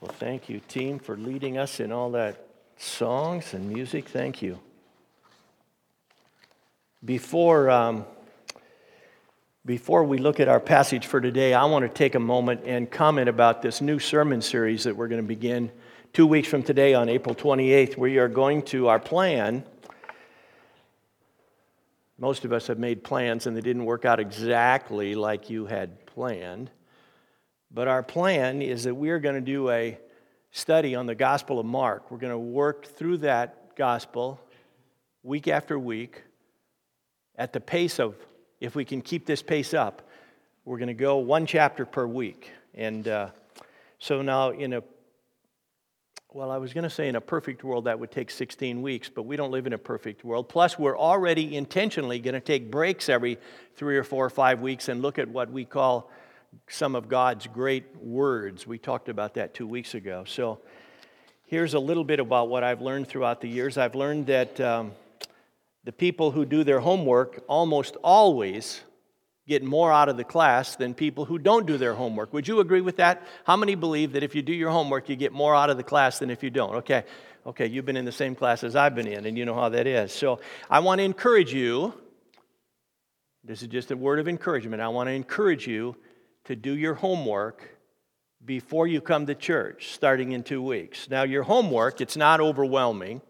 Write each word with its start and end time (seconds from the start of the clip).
Well, 0.00 0.12
thank 0.12 0.48
you, 0.48 0.60
team, 0.60 1.00
for 1.00 1.16
leading 1.16 1.58
us 1.58 1.80
in 1.80 1.90
all 1.90 2.12
that 2.12 2.46
songs 2.76 3.52
and 3.52 3.68
music. 3.68 4.08
Thank 4.08 4.42
you. 4.42 4.60
Before, 7.04 7.68
um, 7.68 8.04
before 9.66 10.04
we 10.04 10.18
look 10.18 10.38
at 10.38 10.46
our 10.46 10.60
passage 10.60 11.04
for 11.06 11.20
today, 11.20 11.52
I 11.52 11.64
want 11.64 11.82
to 11.82 11.88
take 11.88 12.14
a 12.14 12.20
moment 12.20 12.60
and 12.64 12.88
comment 12.88 13.28
about 13.28 13.60
this 13.60 13.80
new 13.80 13.98
sermon 13.98 14.40
series 14.40 14.84
that 14.84 14.94
we're 14.94 15.08
going 15.08 15.20
to 15.20 15.26
begin 15.26 15.72
two 16.12 16.28
weeks 16.28 16.46
from 16.46 16.62
today 16.62 16.94
on 16.94 17.08
April 17.08 17.34
28th. 17.34 17.96
We 17.96 18.18
are 18.18 18.28
going 18.28 18.62
to, 18.66 18.86
our 18.86 19.00
plan, 19.00 19.64
most 22.18 22.44
of 22.44 22.52
us 22.52 22.68
have 22.68 22.78
made 22.78 23.02
plans 23.02 23.48
and 23.48 23.56
they 23.56 23.62
didn't 23.62 23.84
work 23.84 24.04
out 24.04 24.20
exactly 24.20 25.16
like 25.16 25.50
you 25.50 25.66
had 25.66 26.06
planned. 26.06 26.70
But 27.70 27.88
our 27.88 28.02
plan 28.02 28.62
is 28.62 28.84
that 28.84 28.94
we're 28.94 29.18
going 29.18 29.34
to 29.34 29.40
do 29.40 29.70
a 29.70 29.98
study 30.50 30.94
on 30.94 31.06
the 31.06 31.14
Gospel 31.14 31.60
of 31.60 31.66
Mark. 31.66 32.10
We're 32.10 32.18
going 32.18 32.32
to 32.32 32.38
work 32.38 32.86
through 32.86 33.18
that 33.18 33.76
gospel 33.76 34.40
week 35.22 35.48
after 35.48 35.78
week 35.78 36.22
at 37.36 37.52
the 37.52 37.60
pace 37.60 38.00
of, 38.00 38.16
if 38.60 38.74
we 38.74 38.84
can 38.84 39.02
keep 39.02 39.26
this 39.26 39.42
pace 39.42 39.74
up, 39.74 40.02
we're 40.64 40.78
going 40.78 40.88
to 40.88 40.94
go 40.94 41.18
one 41.18 41.46
chapter 41.46 41.84
per 41.84 42.06
week. 42.06 42.50
And 42.74 43.06
uh, 43.06 43.28
so 43.98 44.22
now, 44.22 44.50
in 44.50 44.72
a 44.72 44.82
well, 46.34 46.50
I 46.50 46.58
was 46.58 46.74
going 46.74 46.84
to 46.84 46.90
say 46.90 47.08
in 47.08 47.16
a 47.16 47.22
perfect 47.22 47.64
world 47.64 47.86
that 47.86 47.98
would 47.98 48.10
take 48.10 48.30
16 48.30 48.82
weeks, 48.82 49.08
but 49.08 49.22
we 49.22 49.34
don't 49.34 49.50
live 49.50 49.66
in 49.66 49.72
a 49.72 49.78
perfect 49.78 50.24
world. 50.24 50.46
Plus, 50.46 50.78
we're 50.78 50.96
already 50.96 51.56
intentionally 51.56 52.18
going 52.18 52.34
to 52.34 52.40
take 52.40 52.70
breaks 52.70 53.08
every 53.08 53.38
three 53.76 53.96
or 53.96 54.04
four 54.04 54.26
or 54.26 54.30
five 54.30 54.60
weeks 54.60 54.90
and 54.90 55.00
look 55.00 55.18
at 55.18 55.26
what 55.26 55.50
we 55.50 55.64
call 55.64 56.10
some 56.68 56.94
of 56.94 57.08
God's 57.08 57.46
great 57.46 57.96
words. 57.96 58.66
We 58.66 58.78
talked 58.78 59.08
about 59.08 59.34
that 59.34 59.54
two 59.54 59.66
weeks 59.66 59.94
ago. 59.94 60.24
So, 60.26 60.60
here's 61.48 61.74
a 61.74 61.78
little 61.78 62.04
bit 62.04 62.20
about 62.20 62.48
what 62.48 62.62
I've 62.62 62.82
learned 62.82 63.08
throughout 63.08 63.40
the 63.40 63.48
years. 63.48 63.78
I've 63.78 63.94
learned 63.94 64.26
that 64.26 64.60
um, 64.60 64.92
the 65.84 65.92
people 65.92 66.30
who 66.30 66.44
do 66.44 66.62
their 66.62 66.80
homework 66.80 67.42
almost 67.48 67.96
always 68.04 68.82
get 69.48 69.62
more 69.62 69.90
out 69.90 70.10
of 70.10 70.18
the 70.18 70.24
class 70.24 70.76
than 70.76 70.92
people 70.92 71.24
who 71.24 71.38
don't 71.38 71.66
do 71.66 71.78
their 71.78 71.94
homework. 71.94 72.34
Would 72.34 72.46
you 72.46 72.60
agree 72.60 72.82
with 72.82 72.98
that? 72.98 73.26
How 73.44 73.56
many 73.56 73.74
believe 73.74 74.12
that 74.12 74.22
if 74.22 74.34
you 74.34 74.42
do 74.42 74.52
your 74.52 74.70
homework, 74.70 75.08
you 75.08 75.16
get 75.16 75.32
more 75.32 75.54
out 75.54 75.70
of 75.70 75.78
the 75.78 75.82
class 75.82 76.18
than 76.18 76.28
if 76.28 76.42
you 76.42 76.50
don't? 76.50 76.76
Okay, 76.76 77.04
okay, 77.46 77.66
you've 77.66 77.86
been 77.86 77.96
in 77.96 78.04
the 78.04 78.12
same 78.12 78.34
class 78.34 78.62
as 78.62 78.76
I've 78.76 78.94
been 78.94 79.06
in, 79.06 79.24
and 79.24 79.38
you 79.38 79.46
know 79.46 79.54
how 79.54 79.70
that 79.70 79.86
is. 79.86 80.12
So 80.12 80.40
I 80.68 80.80
want 80.80 80.98
to 80.98 81.04
encourage 81.04 81.54
you. 81.54 81.94
This 83.42 83.62
is 83.62 83.68
just 83.68 83.90
a 83.90 83.96
word 83.96 84.18
of 84.18 84.28
encouragement. 84.28 84.82
I 84.82 84.88
want 84.88 85.06
to 85.08 85.12
encourage 85.12 85.66
you 85.66 85.96
to 86.48 86.56
do 86.56 86.74
your 86.74 86.94
homework 86.94 87.76
before 88.42 88.86
you 88.86 89.02
come 89.02 89.26
to 89.26 89.34
church, 89.34 89.92
starting 89.92 90.32
in 90.32 90.42
two 90.42 90.62
weeks. 90.62 91.10
Now, 91.10 91.24
your 91.24 91.42
homework, 91.42 92.00
it's 92.00 92.16
not 92.16 92.40
overwhelming. 92.40 93.20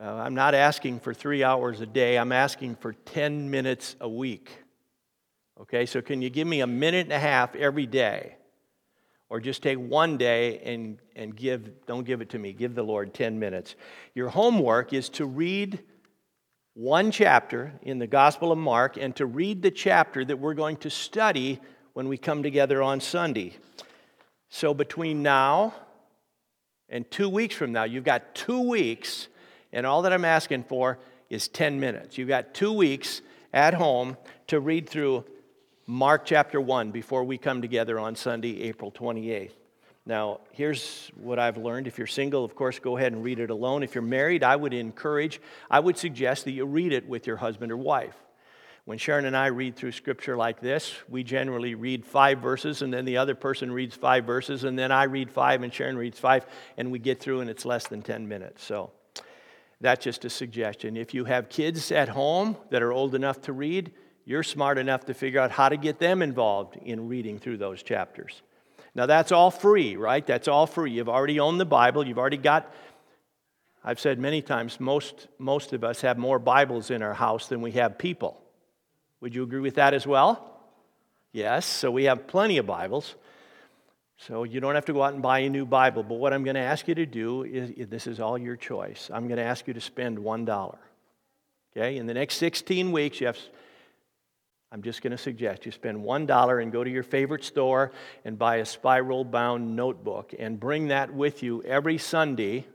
Uh, 0.00 0.06
I'm 0.06 0.34
not 0.34 0.56
asking 0.56 0.98
for 0.98 1.14
three 1.14 1.44
hours 1.44 1.80
a 1.80 1.86
day, 1.86 2.18
I'm 2.18 2.32
asking 2.32 2.74
for 2.76 2.94
10 2.94 3.48
minutes 3.48 3.94
a 4.00 4.08
week. 4.08 4.50
Okay, 5.60 5.86
so 5.86 6.02
can 6.02 6.20
you 6.20 6.30
give 6.30 6.48
me 6.48 6.62
a 6.62 6.66
minute 6.66 7.06
and 7.06 7.12
a 7.12 7.18
half 7.20 7.54
every 7.54 7.86
day? 7.86 8.38
Or 9.28 9.38
just 9.38 9.62
take 9.62 9.78
one 9.78 10.16
day 10.16 10.58
and, 10.64 10.98
and 11.14 11.36
give, 11.36 11.86
don't 11.86 12.02
give 12.02 12.20
it 12.20 12.30
to 12.30 12.40
me, 12.40 12.54
give 12.54 12.74
the 12.74 12.82
Lord 12.82 13.14
10 13.14 13.38
minutes. 13.38 13.76
Your 14.16 14.30
homework 14.30 14.92
is 14.92 15.08
to 15.10 15.26
read 15.26 15.78
one 16.72 17.12
chapter 17.12 17.72
in 17.82 18.00
the 18.00 18.08
Gospel 18.08 18.50
of 18.50 18.58
Mark 18.58 18.96
and 18.96 19.14
to 19.14 19.26
read 19.26 19.62
the 19.62 19.70
chapter 19.70 20.24
that 20.24 20.40
we're 20.40 20.54
going 20.54 20.78
to 20.78 20.90
study 20.90 21.60
when 21.94 22.08
we 22.08 22.18
come 22.18 22.42
together 22.42 22.82
on 22.82 23.00
Sunday. 23.00 23.56
So 24.50 24.74
between 24.74 25.22
now 25.22 25.74
and 26.88 27.10
two 27.10 27.28
weeks 27.28 27.54
from 27.54 27.72
now, 27.72 27.84
you've 27.84 28.04
got 28.04 28.34
two 28.34 28.68
weeks, 28.68 29.28
and 29.72 29.86
all 29.86 30.02
that 30.02 30.12
I'm 30.12 30.24
asking 30.24 30.64
for 30.64 30.98
is 31.30 31.48
10 31.48 31.80
minutes. 31.80 32.18
You've 32.18 32.28
got 32.28 32.52
two 32.52 32.72
weeks 32.72 33.22
at 33.52 33.74
home 33.74 34.16
to 34.48 34.60
read 34.60 34.88
through 34.88 35.24
Mark 35.86 36.24
chapter 36.24 36.60
1 36.60 36.90
before 36.90 37.24
we 37.24 37.38
come 37.38 37.62
together 37.62 37.98
on 37.98 38.16
Sunday, 38.16 38.62
April 38.62 38.90
28th. 38.90 39.52
Now, 40.06 40.40
here's 40.52 41.10
what 41.14 41.38
I've 41.38 41.56
learned. 41.56 41.86
If 41.86 41.96
you're 41.96 42.06
single, 42.06 42.44
of 42.44 42.54
course, 42.54 42.78
go 42.78 42.96
ahead 42.96 43.12
and 43.12 43.24
read 43.24 43.38
it 43.38 43.50
alone. 43.50 43.82
If 43.82 43.94
you're 43.94 44.02
married, 44.02 44.42
I 44.42 44.54
would 44.54 44.74
encourage, 44.74 45.40
I 45.70 45.80
would 45.80 45.96
suggest 45.96 46.44
that 46.44 46.52
you 46.52 46.66
read 46.66 46.92
it 46.92 47.08
with 47.08 47.26
your 47.26 47.36
husband 47.36 47.72
or 47.72 47.76
wife. 47.76 48.16
When 48.86 48.98
Sharon 48.98 49.24
and 49.24 49.36
I 49.36 49.46
read 49.46 49.76
through 49.76 49.92
scripture 49.92 50.36
like 50.36 50.60
this, 50.60 50.94
we 51.08 51.24
generally 51.24 51.74
read 51.74 52.04
five 52.04 52.40
verses, 52.40 52.82
and 52.82 52.92
then 52.92 53.06
the 53.06 53.16
other 53.16 53.34
person 53.34 53.72
reads 53.72 53.96
five 53.96 54.26
verses, 54.26 54.64
and 54.64 54.78
then 54.78 54.92
I 54.92 55.04
read 55.04 55.30
five, 55.30 55.62
and 55.62 55.72
Sharon 55.72 55.96
reads 55.96 56.18
five, 56.18 56.44
and 56.76 56.92
we 56.92 56.98
get 56.98 57.18
through, 57.18 57.40
and 57.40 57.48
it's 57.48 57.64
less 57.64 57.86
than 57.86 58.02
10 58.02 58.28
minutes. 58.28 58.62
So 58.62 58.90
that's 59.80 60.04
just 60.04 60.26
a 60.26 60.30
suggestion. 60.30 60.98
If 60.98 61.14
you 61.14 61.24
have 61.24 61.48
kids 61.48 61.90
at 61.92 62.10
home 62.10 62.58
that 62.68 62.82
are 62.82 62.92
old 62.92 63.14
enough 63.14 63.40
to 63.42 63.54
read, 63.54 63.90
you're 64.26 64.42
smart 64.42 64.76
enough 64.76 65.06
to 65.06 65.14
figure 65.14 65.40
out 65.40 65.50
how 65.50 65.70
to 65.70 65.78
get 65.78 65.98
them 65.98 66.20
involved 66.20 66.76
in 66.76 67.08
reading 67.08 67.38
through 67.38 67.56
those 67.56 67.82
chapters. 67.82 68.42
Now, 68.94 69.06
that's 69.06 69.32
all 69.32 69.50
free, 69.50 69.96
right? 69.96 70.26
That's 70.26 70.46
all 70.46 70.66
free. 70.66 70.92
You've 70.92 71.08
already 71.08 71.40
owned 71.40 71.58
the 71.58 71.64
Bible. 71.64 72.06
You've 72.06 72.18
already 72.18 72.36
got, 72.36 72.70
I've 73.82 73.98
said 73.98 74.18
many 74.18 74.42
times, 74.42 74.78
most, 74.78 75.28
most 75.38 75.72
of 75.72 75.84
us 75.84 76.02
have 76.02 76.18
more 76.18 76.38
Bibles 76.38 76.90
in 76.90 77.02
our 77.02 77.14
house 77.14 77.48
than 77.48 77.62
we 77.62 77.72
have 77.72 77.96
people. 77.96 78.43
Would 79.24 79.34
you 79.34 79.42
agree 79.42 79.60
with 79.60 79.76
that 79.76 79.94
as 79.94 80.06
well? 80.06 80.60
Yes, 81.32 81.64
so 81.64 81.90
we 81.90 82.04
have 82.04 82.26
plenty 82.26 82.58
of 82.58 82.66
Bibles. 82.66 83.14
So 84.18 84.44
you 84.44 84.60
don't 84.60 84.74
have 84.74 84.84
to 84.84 84.92
go 84.92 85.02
out 85.02 85.14
and 85.14 85.22
buy 85.22 85.38
a 85.38 85.48
new 85.48 85.64
Bible. 85.64 86.02
But 86.02 86.16
what 86.16 86.34
I'm 86.34 86.44
going 86.44 86.56
to 86.56 86.60
ask 86.60 86.86
you 86.86 86.94
to 86.94 87.06
do 87.06 87.42
is 87.42 87.88
this 87.88 88.06
is 88.06 88.20
all 88.20 88.36
your 88.36 88.56
choice. 88.56 89.10
I'm 89.10 89.26
going 89.26 89.38
to 89.38 89.42
ask 89.42 89.66
you 89.66 89.72
to 89.72 89.80
spend 89.80 90.18
$1. 90.18 90.76
Okay? 91.74 91.96
In 91.96 92.06
the 92.06 92.12
next 92.12 92.36
16 92.36 92.92
weeks, 92.92 93.18
you 93.18 93.28
have 93.28 93.38
I'm 94.70 94.82
just 94.82 95.00
going 95.00 95.12
to 95.12 95.16
suggest 95.16 95.64
you 95.64 95.72
spend 95.72 96.04
$1 96.04 96.62
and 96.62 96.70
go 96.70 96.84
to 96.84 96.90
your 96.90 97.02
favorite 97.02 97.44
store 97.44 97.92
and 98.26 98.38
buy 98.38 98.56
a 98.56 98.66
spiral 98.66 99.24
bound 99.24 99.74
notebook 99.74 100.34
and 100.38 100.60
bring 100.60 100.88
that 100.88 101.14
with 101.14 101.42
you 101.42 101.62
every 101.62 101.96
Sunday 101.96 102.66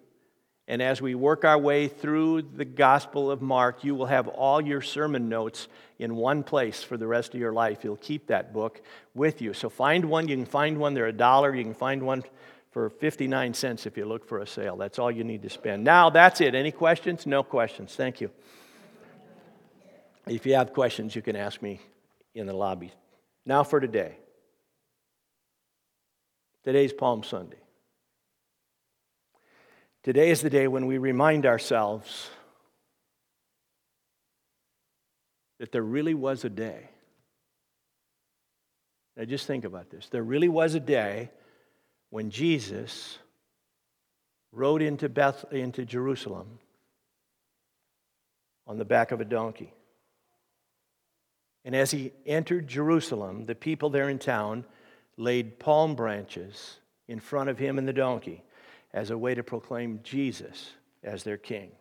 and 0.69 0.84
as 0.84 1.02
we 1.02 1.16
work 1.16 1.46
our 1.46 1.57
way 1.57 1.88
through 1.88 2.44
the 2.44 2.63
Gospel 2.63 3.31
of 3.31 3.41
Mark, 3.41 3.84
you 3.84 3.96
will 3.96 4.06
have 4.06 4.28
all 4.28 4.62
your 4.62 4.81
sermon 4.81 5.28
notes 5.28 5.68
in 5.97 6.16
one 6.16 6.44
place 6.44 6.84
for 6.84 6.96
the 6.96 7.07
rest 7.07 7.34
of 7.34 7.40
your 7.40 7.52
life. 7.52 7.84
You'll 7.84 7.97
keep 7.97 8.28
that 8.28 8.53
book 8.53 8.79
with 9.16 9.41
you. 9.41 9.53
So 9.53 9.68
find 9.69 10.06
one. 10.06 10.28
You 10.28 10.35
can 10.35 10.46
find 10.46 10.78
one, 10.78 10.94
they're 10.94 11.08
a 11.08 11.12
dollar. 11.12 11.56
You 11.56 11.63
can 11.63 11.74
find 11.74 12.03
one 12.03 12.24
for 12.69 12.91
59 12.91 13.56
cents 13.56 13.88
if 13.88 13.97
you 13.97 14.06
look 14.06 14.28
for 14.28 14.38
a 14.38 14.47
sale. 14.47 14.78
That's 14.78 15.00
all 15.00 15.09
you 15.09 15.24
need 15.24 15.41
to 15.41 15.50
spend. 15.50 15.84
Now, 15.84 16.12
that's 16.12 16.40
it. 16.40 16.53
Any 16.53 16.72
questions? 16.72 17.25
No 17.25 17.41
questions. 17.41 17.96
Thank 17.96 18.22
you. 18.22 18.29
If 20.28 20.46
you 20.46 20.53
have 20.53 20.74
questions, 20.74 21.16
you 21.16 21.24
can 21.24 21.35
ask 21.35 21.63
me 21.63 21.81
in 22.35 22.46
the 22.46 22.53
lobby. 22.53 22.94
Now 23.44 23.63
for 23.63 23.79
today. 23.79 24.18
Today's 26.63 26.94
Palm 26.94 27.24
Sunday. 27.24 27.58
Today 30.04 30.30
is 30.30 30.42
the 30.42 30.50
day 30.50 30.68
when 30.68 30.86
we 30.86 30.98
remind 30.98 31.46
ourselves 31.46 32.30
that 35.60 35.74
there 35.74 35.84
really 35.84 36.14
was 36.14 36.46
a 36.46 36.50
day. 36.50 36.90
Now, 39.18 39.26
just 39.26 39.46
think 39.46 39.66
about 39.66 39.90
this. 39.90 40.08
There 40.08 40.24
really 40.24 40.48
was 40.48 40.74
a 40.74 40.80
day 40.80 41.30
when 42.12 42.30
Jesus 42.30 43.20
rode 44.54 44.82
into, 44.82 45.09
Beth, 45.09 45.44
into 45.52 45.84
Jerusalem 45.84 46.59
on 48.66 48.78
the 48.78 48.86
back 48.86 49.12
of 49.12 49.20
a 49.20 49.26
donkey. 49.26 49.74
And 51.66 51.76
as 51.76 51.92
he 51.92 52.14
entered 52.26 52.70
Jerusalem, 52.70 53.46
the 53.46 53.56
people 53.56 53.90
there 53.90 54.08
in 54.08 54.18
town 54.18 54.64
laid 55.18 55.59
palm 55.59 55.96
branches 55.96 56.80
in 57.09 57.20
front 57.20 57.50
of 57.50 57.59
him 57.59 57.78
and 57.78 57.86
the 57.86 57.92
donkey 57.92 58.44
as 58.94 59.12
a 59.12 59.18
way 59.18 59.36
to 59.36 59.44
proclaim 59.44 60.00
Jesus 60.03 60.72
as 61.03 61.24
their 61.24 61.38
king. 61.38 61.72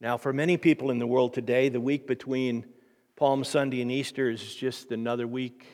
Now, 0.00 0.16
for 0.18 0.32
many 0.32 0.56
people 0.56 0.90
in 0.90 0.98
the 0.98 1.06
world 1.06 1.32
today, 1.32 1.68
the 1.68 1.80
week 1.80 2.06
between 2.06 2.66
Palm 3.16 3.44
Sunday 3.44 3.80
and 3.80 3.90
Easter 3.90 4.28
is 4.28 4.54
just 4.54 4.92
another 4.92 5.26
week, 5.26 5.66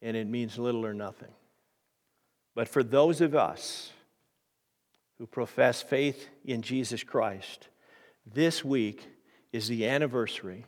and 0.00 0.16
it 0.16 0.28
means 0.28 0.58
little 0.58 0.86
or 0.86 0.94
nothing. 0.94 1.32
But 2.54 2.68
for 2.68 2.84
those 2.84 3.20
of 3.20 3.34
us 3.34 3.92
who 5.18 5.26
profess 5.26 5.82
faith 5.82 6.28
in 6.44 6.62
Jesus 6.62 7.02
Christ, 7.02 7.68
this 8.24 8.64
week 8.64 9.08
is 9.52 9.66
the 9.66 9.88
anniversary 9.88 10.66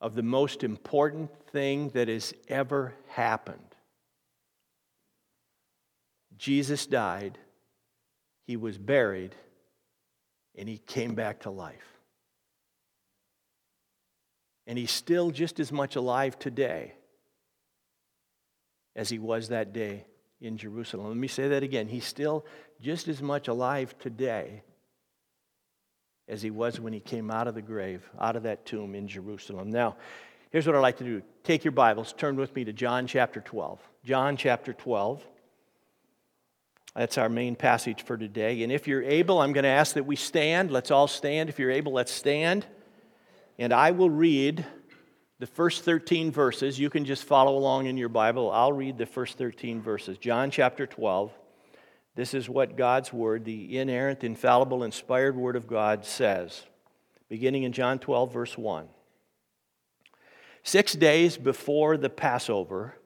of 0.00 0.14
the 0.14 0.22
most 0.22 0.64
important 0.64 1.30
thing 1.50 1.90
that 1.90 2.08
has 2.08 2.34
ever 2.48 2.94
happened 3.08 3.69
Jesus 6.40 6.86
died, 6.86 7.36
he 8.46 8.56
was 8.56 8.78
buried, 8.78 9.34
and 10.56 10.66
he 10.66 10.78
came 10.78 11.14
back 11.14 11.40
to 11.40 11.50
life. 11.50 11.98
And 14.66 14.78
he's 14.78 14.90
still 14.90 15.30
just 15.30 15.60
as 15.60 15.70
much 15.70 15.96
alive 15.96 16.38
today 16.38 16.94
as 18.96 19.10
he 19.10 19.18
was 19.18 19.48
that 19.48 19.74
day 19.74 20.06
in 20.40 20.56
Jerusalem. 20.56 21.08
Let 21.08 21.16
me 21.18 21.28
say 21.28 21.48
that 21.48 21.62
again. 21.62 21.88
He's 21.88 22.06
still 22.06 22.46
just 22.80 23.06
as 23.06 23.20
much 23.20 23.48
alive 23.48 23.94
today 23.98 24.62
as 26.26 26.40
he 26.40 26.50
was 26.50 26.80
when 26.80 26.94
he 26.94 27.00
came 27.00 27.30
out 27.30 27.48
of 27.48 27.54
the 27.54 27.60
grave, 27.60 28.02
out 28.18 28.36
of 28.36 28.44
that 28.44 28.64
tomb 28.64 28.94
in 28.94 29.08
Jerusalem. 29.08 29.68
Now, 29.68 29.96
here's 30.48 30.66
what 30.66 30.74
I'd 30.74 30.80
like 30.80 30.98
to 30.98 31.04
do 31.04 31.22
take 31.44 31.64
your 31.64 31.72
Bibles, 31.72 32.14
turn 32.14 32.36
with 32.36 32.56
me 32.56 32.64
to 32.64 32.72
John 32.72 33.06
chapter 33.06 33.42
12. 33.42 33.78
John 34.04 34.38
chapter 34.38 34.72
12. 34.72 35.22
That's 36.94 37.18
our 37.18 37.28
main 37.28 37.54
passage 37.54 38.02
for 38.02 38.16
today. 38.16 38.62
And 38.62 38.72
if 38.72 38.88
you're 38.88 39.02
able, 39.02 39.40
I'm 39.40 39.52
going 39.52 39.64
to 39.64 39.70
ask 39.70 39.94
that 39.94 40.06
we 40.06 40.16
stand. 40.16 40.70
Let's 40.70 40.90
all 40.90 41.06
stand. 41.06 41.48
If 41.48 41.58
you're 41.58 41.70
able, 41.70 41.92
let's 41.92 42.12
stand. 42.12 42.66
And 43.58 43.72
I 43.72 43.92
will 43.92 44.10
read 44.10 44.64
the 45.38 45.46
first 45.46 45.84
13 45.84 46.32
verses. 46.32 46.78
You 46.78 46.90
can 46.90 47.04
just 47.04 47.24
follow 47.24 47.56
along 47.56 47.86
in 47.86 47.96
your 47.96 48.08
Bible. 48.08 48.50
I'll 48.50 48.72
read 48.72 48.98
the 48.98 49.06
first 49.06 49.38
13 49.38 49.80
verses. 49.80 50.18
John 50.18 50.50
chapter 50.50 50.86
12. 50.86 51.32
This 52.16 52.34
is 52.34 52.48
what 52.48 52.76
God's 52.76 53.12
Word, 53.12 53.44
the 53.44 53.78
inerrant, 53.78 54.24
infallible, 54.24 54.82
inspired 54.82 55.36
Word 55.36 55.56
of 55.56 55.68
God, 55.68 56.04
says, 56.04 56.64
beginning 57.28 57.62
in 57.62 57.72
John 57.72 57.98
12, 57.98 58.32
verse 58.32 58.58
1. 58.58 58.88
Six 60.62 60.92
days 60.92 61.38
before 61.38 61.96
the 61.96 62.10
Passover, 62.10 62.96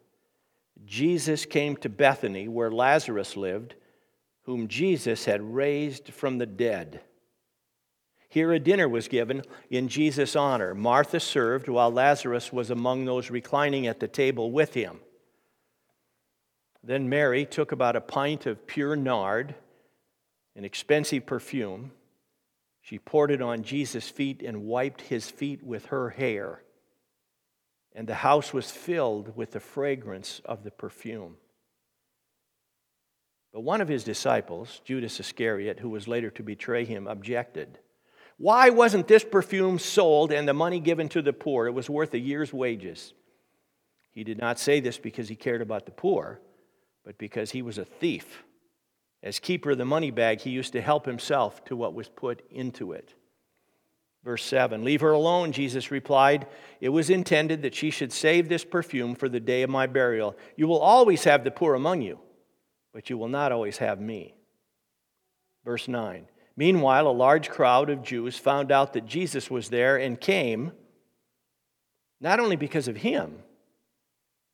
Jesus 0.84 1.46
came 1.46 1.76
to 1.76 1.88
Bethany, 1.88 2.48
where 2.48 2.70
Lazarus 2.70 3.36
lived, 3.36 3.74
whom 4.42 4.68
Jesus 4.68 5.24
had 5.24 5.54
raised 5.54 6.12
from 6.12 6.38
the 6.38 6.46
dead. 6.46 7.00
Here 8.28 8.52
a 8.52 8.58
dinner 8.58 8.88
was 8.88 9.06
given 9.06 9.42
in 9.70 9.86
Jesus' 9.86 10.34
honor. 10.34 10.74
Martha 10.74 11.20
served, 11.20 11.68
while 11.68 11.92
Lazarus 11.92 12.52
was 12.52 12.68
among 12.68 13.04
those 13.04 13.30
reclining 13.30 13.86
at 13.86 14.00
the 14.00 14.08
table 14.08 14.50
with 14.50 14.74
him. 14.74 14.98
Then 16.82 17.08
Mary 17.08 17.46
took 17.46 17.70
about 17.70 17.94
a 17.94 18.00
pint 18.00 18.44
of 18.46 18.66
pure 18.66 18.96
nard, 18.96 19.54
an 20.56 20.64
expensive 20.64 21.26
perfume. 21.26 21.92
She 22.82 22.98
poured 22.98 23.30
it 23.30 23.40
on 23.40 23.62
Jesus' 23.62 24.08
feet 24.10 24.42
and 24.42 24.64
wiped 24.64 25.02
his 25.02 25.30
feet 25.30 25.62
with 25.62 25.86
her 25.86 26.10
hair. 26.10 26.63
And 27.94 28.06
the 28.06 28.14
house 28.14 28.52
was 28.52 28.70
filled 28.70 29.36
with 29.36 29.52
the 29.52 29.60
fragrance 29.60 30.40
of 30.44 30.64
the 30.64 30.70
perfume. 30.70 31.36
But 33.52 33.60
one 33.60 33.80
of 33.80 33.88
his 33.88 34.02
disciples, 34.02 34.80
Judas 34.84 35.20
Iscariot, 35.20 35.78
who 35.78 35.90
was 35.90 36.08
later 36.08 36.30
to 36.30 36.42
betray 36.42 36.84
him, 36.84 37.06
objected. 37.06 37.78
Why 38.36 38.70
wasn't 38.70 39.06
this 39.06 39.22
perfume 39.22 39.78
sold 39.78 40.32
and 40.32 40.48
the 40.48 40.52
money 40.54 40.80
given 40.80 41.08
to 41.10 41.22
the 41.22 41.32
poor? 41.32 41.66
It 41.66 41.72
was 41.72 41.88
worth 41.88 42.14
a 42.14 42.18
year's 42.18 42.52
wages. 42.52 43.12
He 44.10 44.24
did 44.24 44.38
not 44.38 44.58
say 44.58 44.80
this 44.80 44.98
because 44.98 45.28
he 45.28 45.36
cared 45.36 45.62
about 45.62 45.86
the 45.86 45.92
poor 45.92 46.40
but 47.04 47.18
because 47.18 47.50
he 47.50 47.62
was 47.62 47.78
a 47.78 47.84
thief. 47.84 48.44
As 49.22 49.38
keeper 49.38 49.72
of 49.72 49.78
the 49.78 49.84
money 49.84 50.10
bag, 50.10 50.40
he 50.40 50.50
used 50.50 50.72
to 50.72 50.80
help 50.80 51.06
himself 51.06 51.64
to 51.66 51.76
what 51.76 51.94
was 51.94 52.08
put 52.08 52.42
into 52.50 52.92
it. 52.92 53.14
Verse 54.24 54.42
7 54.44 54.84
Leave 54.84 55.02
her 55.02 55.12
alone, 55.12 55.52
Jesus 55.52 55.90
replied. 55.90 56.46
It 56.80 56.88
was 56.88 57.10
intended 57.10 57.62
that 57.62 57.74
she 57.74 57.90
should 57.90 58.12
save 58.12 58.48
this 58.48 58.64
perfume 58.64 59.14
for 59.14 59.28
the 59.28 59.40
day 59.40 59.62
of 59.62 59.70
my 59.70 59.86
burial. 59.86 60.36
You 60.56 60.66
will 60.66 60.80
always 60.80 61.24
have 61.24 61.44
the 61.44 61.50
poor 61.50 61.74
among 61.74 62.02
you, 62.02 62.18
but 62.92 63.10
you 63.10 63.18
will 63.18 63.28
not 63.28 63.52
always 63.52 63.78
have 63.78 64.00
me. 64.00 64.34
Verse 65.64 65.88
9 65.88 66.26
Meanwhile, 66.56 67.08
a 67.08 67.10
large 67.10 67.50
crowd 67.50 67.90
of 67.90 68.02
Jews 68.02 68.38
found 68.38 68.70
out 68.70 68.92
that 68.92 69.06
Jesus 69.06 69.50
was 69.50 69.68
there 69.68 69.96
and 69.96 70.20
came, 70.20 70.72
not 72.20 72.38
only 72.38 72.56
because 72.56 72.86
of 72.86 72.96
him, 72.96 73.38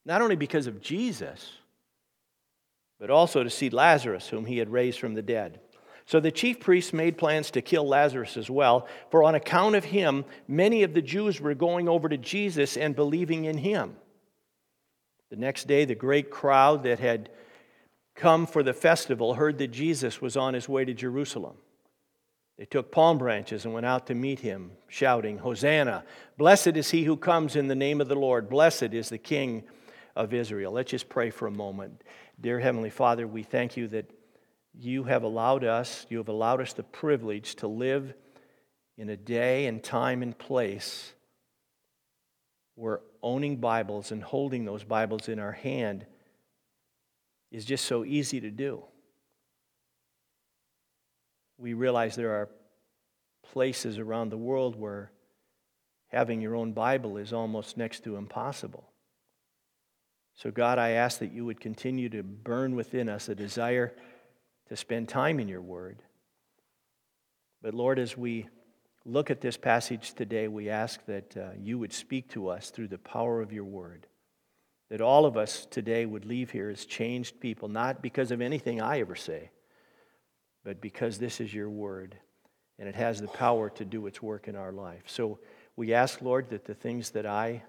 not 0.06 0.22
only 0.22 0.36
because 0.36 0.66
of 0.66 0.80
Jesus, 0.80 1.52
but 2.98 3.10
also 3.10 3.44
to 3.44 3.50
see 3.50 3.68
Lazarus, 3.68 4.28
whom 4.28 4.46
he 4.46 4.58
had 4.58 4.70
raised 4.70 4.98
from 4.98 5.14
the 5.14 5.22
dead. 5.22 5.60
So 6.10 6.18
the 6.18 6.32
chief 6.32 6.58
priests 6.58 6.92
made 6.92 7.16
plans 7.16 7.52
to 7.52 7.62
kill 7.62 7.86
Lazarus 7.86 8.36
as 8.36 8.50
well, 8.50 8.88
for 9.12 9.22
on 9.22 9.36
account 9.36 9.76
of 9.76 9.84
him, 9.84 10.24
many 10.48 10.82
of 10.82 10.92
the 10.92 11.00
Jews 11.00 11.40
were 11.40 11.54
going 11.54 11.88
over 11.88 12.08
to 12.08 12.16
Jesus 12.16 12.76
and 12.76 12.96
believing 12.96 13.44
in 13.44 13.58
him. 13.58 13.94
The 15.30 15.36
next 15.36 15.68
day, 15.68 15.84
the 15.84 15.94
great 15.94 16.28
crowd 16.28 16.82
that 16.82 16.98
had 16.98 17.30
come 18.16 18.48
for 18.48 18.64
the 18.64 18.74
festival 18.74 19.34
heard 19.34 19.58
that 19.58 19.68
Jesus 19.68 20.20
was 20.20 20.36
on 20.36 20.52
his 20.52 20.68
way 20.68 20.84
to 20.84 20.92
Jerusalem. 20.92 21.54
They 22.58 22.64
took 22.64 22.90
palm 22.90 23.16
branches 23.16 23.64
and 23.64 23.72
went 23.72 23.86
out 23.86 24.08
to 24.08 24.14
meet 24.16 24.40
him, 24.40 24.72
shouting, 24.88 25.38
Hosanna! 25.38 26.02
Blessed 26.36 26.76
is 26.76 26.90
he 26.90 27.04
who 27.04 27.16
comes 27.16 27.54
in 27.54 27.68
the 27.68 27.76
name 27.76 28.00
of 28.00 28.08
the 28.08 28.16
Lord. 28.16 28.48
Blessed 28.48 28.94
is 28.94 29.10
the 29.10 29.18
King 29.18 29.62
of 30.16 30.34
Israel. 30.34 30.72
Let's 30.72 30.90
just 30.90 31.08
pray 31.08 31.30
for 31.30 31.46
a 31.46 31.52
moment. 31.52 32.02
Dear 32.40 32.58
Heavenly 32.58 32.90
Father, 32.90 33.28
we 33.28 33.44
thank 33.44 33.76
you 33.76 33.86
that 33.86 34.10
you 34.72 35.04
have 35.04 35.22
allowed 35.22 35.64
us, 35.64 36.06
you 36.08 36.18
have 36.18 36.28
allowed 36.28 36.60
us 36.60 36.72
the 36.72 36.82
privilege 36.82 37.56
to 37.56 37.66
live 37.66 38.14
in 38.96 39.08
a 39.08 39.16
day 39.16 39.66
and 39.66 39.82
time 39.82 40.22
and 40.22 40.36
place 40.38 41.12
where 42.74 43.00
owning 43.22 43.56
Bibles 43.56 44.12
and 44.12 44.22
holding 44.22 44.64
those 44.64 44.84
Bibles 44.84 45.28
in 45.28 45.38
our 45.38 45.52
hand 45.52 46.06
is 47.50 47.64
just 47.64 47.84
so 47.84 48.04
easy 48.04 48.40
to 48.40 48.50
do. 48.50 48.82
We 51.58 51.74
realize 51.74 52.16
there 52.16 52.34
are 52.34 52.48
places 53.52 53.98
around 53.98 54.30
the 54.30 54.38
world 54.38 54.76
where 54.76 55.10
having 56.08 56.40
your 56.40 56.56
own 56.56 56.72
Bible 56.72 57.16
is 57.16 57.32
almost 57.32 57.76
next 57.76 58.04
to 58.04 58.16
impossible. 58.16 58.84
So, 60.34 60.50
God, 60.50 60.78
I 60.78 60.90
ask 60.90 61.18
that 61.18 61.32
you 61.32 61.44
would 61.44 61.60
continue 61.60 62.08
to 62.10 62.22
burn 62.22 62.74
within 62.74 63.08
us 63.08 63.28
a 63.28 63.34
desire 63.34 63.94
to 64.70 64.76
spend 64.76 65.08
time 65.08 65.38
in 65.38 65.48
your 65.48 65.60
word. 65.60 66.02
But, 67.60 67.74
Lord, 67.74 67.98
as 67.98 68.16
we 68.16 68.48
look 69.04 69.30
at 69.30 69.40
this 69.40 69.56
passage 69.56 70.14
today, 70.14 70.48
we 70.48 70.70
ask 70.70 71.04
that 71.06 71.36
uh, 71.36 71.50
you 71.58 71.78
would 71.78 71.92
speak 71.92 72.30
to 72.30 72.48
us 72.48 72.70
through 72.70 72.88
the 72.88 72.98
power 72.98 73.42
of 73.42 73.52
your 73.52 73.64
word. 73.64 74.06
That 74.88 75.00
all 75.00 75.26
of 75.26 75.36
us 75.36 75.66
today 75.66 76.06
would 76.06 76.24
leave 76.24 76.50
here 76.52 76.70
as 76.70 76.86
changed 76.86 77.40
people, 77.40 77.68
not 77.68 78.00
because 78.00 78.30
of 78.30 78.40
anything 78.40 78.80
I 78.80 79.00
ever 79.00 79.16
say, 79.16 79.50
but 80.64 80.80
because 80.80 81.18
this 81.18 81.40
is 81.40 81.52
your 81.52 81.68
word 81.68 82.16
and 82.78 82.88
it 82.88 82.94
has 82.94 83.20
the 83.20 83.28
power 83.28 83.70
to 83.70 83.84
do 83.84 84.06
its 84.06 84.22
work 84.22 84.48
in 84.48 84.56
our 84.56 84.72
life. 84.72 85.02
So 85.06 85.38
we 85.76 85.92
ask, 85.92 86.22
Lord, 86.22 86.48
that 86.50 86.64
the 86.64 86.74
things 86.74 87.10
that 87.10 87.26
I 87.26 87.62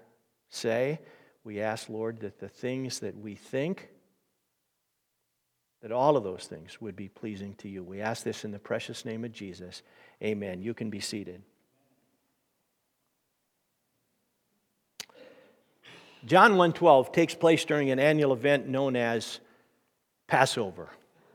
say, 0.50 1.00
we 1.44 1.60
ask, 1.60 1.88
Lord, 1.88 2.20
that 2.20 2.38
the 2.38 2.48
things 2.48 3.00
that 3.00 3.16
we 3.16 3.34
think, 3.34 3.88
that 5.82 5.92
all 5.92 6.16
of 6.16 6.22
those 6.22 6.46
things 6.46 6.80
would 6.80 6.94
be 6.94 7.08
pleasing 7.08 7.54
to 7.56 7.68
you. 7.68 7.82
We 7.82 8.00
ask 8.00 8.22
this 8.22 8.44
in 8.44 8.52
the 8.52 8.58
precious 8.58 9.04
name 9.04 9.24
of 9.24 9.32
Jesus. 9.32 9.82
Amen. 10.22 10.62
You 10.62 10.74
can 10.74 10.90
be 10.90 11.00
seated. 11.00 11.42
John 16.24 16.56
1:12 16.56 17.10
takes 17.10 17.34
place 17.34 17.64
during 17.64 17.90
an 17.90 17.98
annual 17.98 18.32
event 18.32 18.68
known 18.68 18.94
as 18.94 19.40
Passover. 20.28 20.88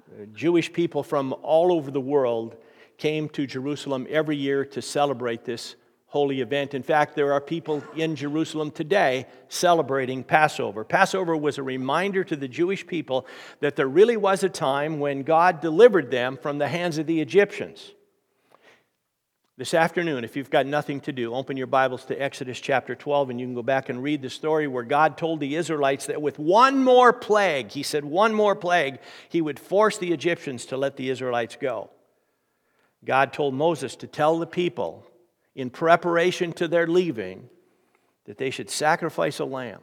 Uh, 0.09 0.25
Jewish 0.33 0.71
people 0.71 1.03
from 1.03 1.35
all 1.41 1.73
over 1.73 1.91
the 1.91 1.99
world 1.99 2.55
came 2.97 3.27
to 3.29 3.45
Jerusalem 3.45 4.07
every 4.09 4.37
year 4.37 4.63
to 4.63 4.81
celebrate 4.81 5.43
this 5.43 5.75
holy 6.17 6.41
event. 6.41 6.73
In 6.73 6.81
fact, 6.81 7.15
there 7.15 7.31
are 7.31 7.39
people 7.39 7.83
in 7.95 8.15
Jerusalem 8.15 8.71
today 8.71 9.27
celebrating 9.49 10.23
Passover. 10.23 10.83
Passover 10.83 11.37
was 11.37 11.59
a 11.59 11.63
reminder 11.63 12.23
to 12.23 12.35
the 12.35 12.47
Jewish 12.47 12.87
people 12.87 13.27
that 13.59 13.75
there 13.75 13.87
really 13.87 14.17
was 14.17 14.43
a 14.43 14.49
time 14.49 14.99
when 14.99 15.21
God 15.21 15.61
delivered 15.61 16.09
them 16.09 16.35
from 16.35 16.57
the 16.57 16.69
hands 16.69 16.97
of 16.97 17.05
the 17.05 17.21
Egyptians. 17.21 17.91
This 19.57 19.75
afternoon, 19.75 20.23
if 20.23 20.35
you've 20.35 20.49
got 20.49 20.65
nothing 20.65 21.01
to 21.01 21.11
do, 21.11 21.35
open 21.35 21.55
your 21.55 21.67
Bibles 21.67 22.05
to 22.05 22.19
Exodus 22.19 22.59
chapter 22.59 22.95
12 22.95 23.29
and 23.29 23.39
you 23.39 23.45
can 23.45 23.53
go 23.53 23.61
back 23.61 23.89
and 23.89 24.01
read 24.01 24.23
the 24.23 24.31
story 24.31 24.67
where 24.67 24.83
God 24.83 25.19
told 25.19 25.39
the 25.39 25.55
Israelites 25.55 26.07
that 26.07 26.19
with 26.19 26.39
one 26.39 26.83
more 26.83 27.13
plague, 27.13 27.69
He 27.69 27.83
said, 27.83 28.03
one 28.03 28.33
more 28.33 28.55
plague, 28.55 28.97
He 29.29 29.39
would 29.39 29.59
force 29.59 29.99
the 29.99 30.13
Egyptians 30.13 30.65
to 30.65 30.77
let 30.77 30.97
the 30.97 31.11
Israelites 31.11 31.57
go. 31.61 31.91
God 33.05 33.33
told 33.33 33.53
Moses 33.53 33.95
to 33.97 34.07
tell 34.07 34.39
the 34.39 34.47
people 34.47 35.06
in 35.57 35.71
preparation 35.71 36.53
to 36.53 36.67
their 36.67 36.87
leaving 36.87 37.49
that 38.25 38.37
they 38.37 38.51
should 38.51 38.69
sacrifice 38.69 39.39
a 39.39 39.45
lamb 39.45 39.81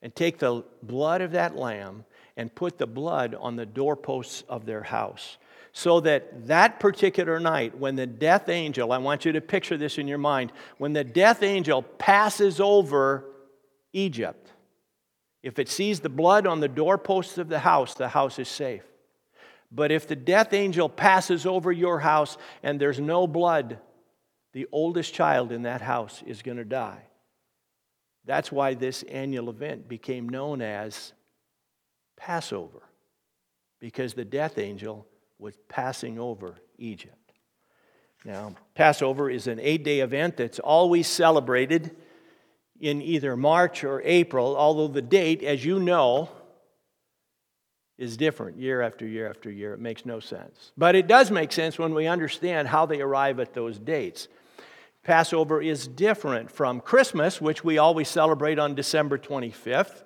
and 0.00 0.14
take 0.16 0.38
the 0.38 0.64
blood 0.82 1.20
of 1.20 1.32
that 1.32 1.54
lamb 1.54 2.04
and 2.36 2.54
put 2.54 2.78
the 2.78 2.86
blood 2.86 3.36
on 3.38 3.56
the 3.56 3.66
doorposts 3.66 4.42
of 4.48 4.64
their 4.64 4.82
house. 4.82 5.36
So 5.72 6.00
that 6.00 6.46
that 6.46 6.80
particular 6.80 7.38
night, 7.38 7.76
when 7.76 7.94
the 7.94 8.06
death 8.06 8.48
angel, 8.48 8.90
I 8.90 8.98
want 8.98 9.26
you 9.26 9.32
to 9.32 9.40
picture 9.42 9.76
this 9.76 9.98
in 9.98 10.08
your 10.08 10.18
mind, 10.18 10.50
when 10.78 10.94
the 10.94 11.04
death 11.04 11.42
angel 11.42 11.82
passes 11.82 12.58
over 12.58 13.26
Egypt, 13.92 14.50
if 15.42 15.58
it 15.58 15.68
sees 15.68 16.00
the 16.00 16.08
blood 16.08 16.46
on 16.46 16.60
the 16.60 16.68
doorposts 16.68 17.36
of 17.36 17.48
the 17.48 17.58
house, 17.58 17.94
the 17.94 18.08
house 18.08 18.38
is 18.38 18.48
safe. 18.48 18.84
But 19.70 19.92
if 19.92 20.08
the 20.08 20.16
death 20.16 20.54
angel 20.54 20.88
passes 20.88 21.44
over 21.44 21.70
your 21.70 21.98
house 21.98 22.38
and 22.62 22.80
there's 22.80 22.98
no 22.98 23.26
blood 23.26 23.78
the 24.52 24.66
oldest 24.72 25.14
child 25.14 25.52
in 25.52 25.62
that 25.62 25.80
house 25.80 26.22
is 26.26 26.42
going 26.42 26.56
to 26.56 26.64
die. 26.64 27.02
That's 28.24 28.52
why 28.52 28.74
this 28.74 29.02
annual 29.04 29.50
event 29.50 29.88
became 29.88 30.28
known 30.28 30.60
as 30.60 31.12
Passover 32.16 32.82
because 33.80 34.14
the 34.14 34.24
death 34.24 34.58
angel 34.58 35.06
was 35.38 35.54
passing 35.68 36.18
over 36.18 36.56
Egypt. 36.78 37.14
Now, 38.24 38.54
Passover 38.74 39.30
is 39.30 39.46
an 39.46 39.60
eight 39.60 39.84
day 39.84 40.00
event 40.00 40.36
that's 40.36 40.58
always 40.58 41.06
celebrated 41.06 41.94
in 42.80 43.00
either 43.02 43.36
March 43.36 43.84
or 43.84 44.02
April, 44.04 44.56
although 44.56 44.88
the 44.88 45.02
date, 45.02 45.42
as 45.42 45.64
you 45.64 45.78
know, 45.78 46.28
is 47.96 48.16
different 48.16 48.58
year 48.58 48.80
after 48.80 49.06
year 49.06 49.28
after 49.28 49.50
year. 49.50 49.74
It 49.74 49.80
makes 49.80 50.06
no 50.06 50.20
sense. 50.20 50.72
But 50.76 50.94
it 50.94 51.08
does 51.08 51.30
make 51.30 51.50
sense 51.50 51.78
when 51.78 51.94
we 51.94 52.06
understand 52.06 52.68
how 52.68 52.86
they 52.86 53.00
arrive 53.00 53.40
at 53.40 53.54
those 53.54 53.78
dates. 53.78 54.28
Passover 55.08 55.62
is 55.62 55.88
different 55.88 56.50
from 56.50 56.82
Christmas, 56.82 57.40
which 57.40 57.64
we 57.64 57.78
always 57.78 58.08
celebrate 58.08 58.58
on 58.58 58.74
December 58.74 59.16
25th. 59.16 60.02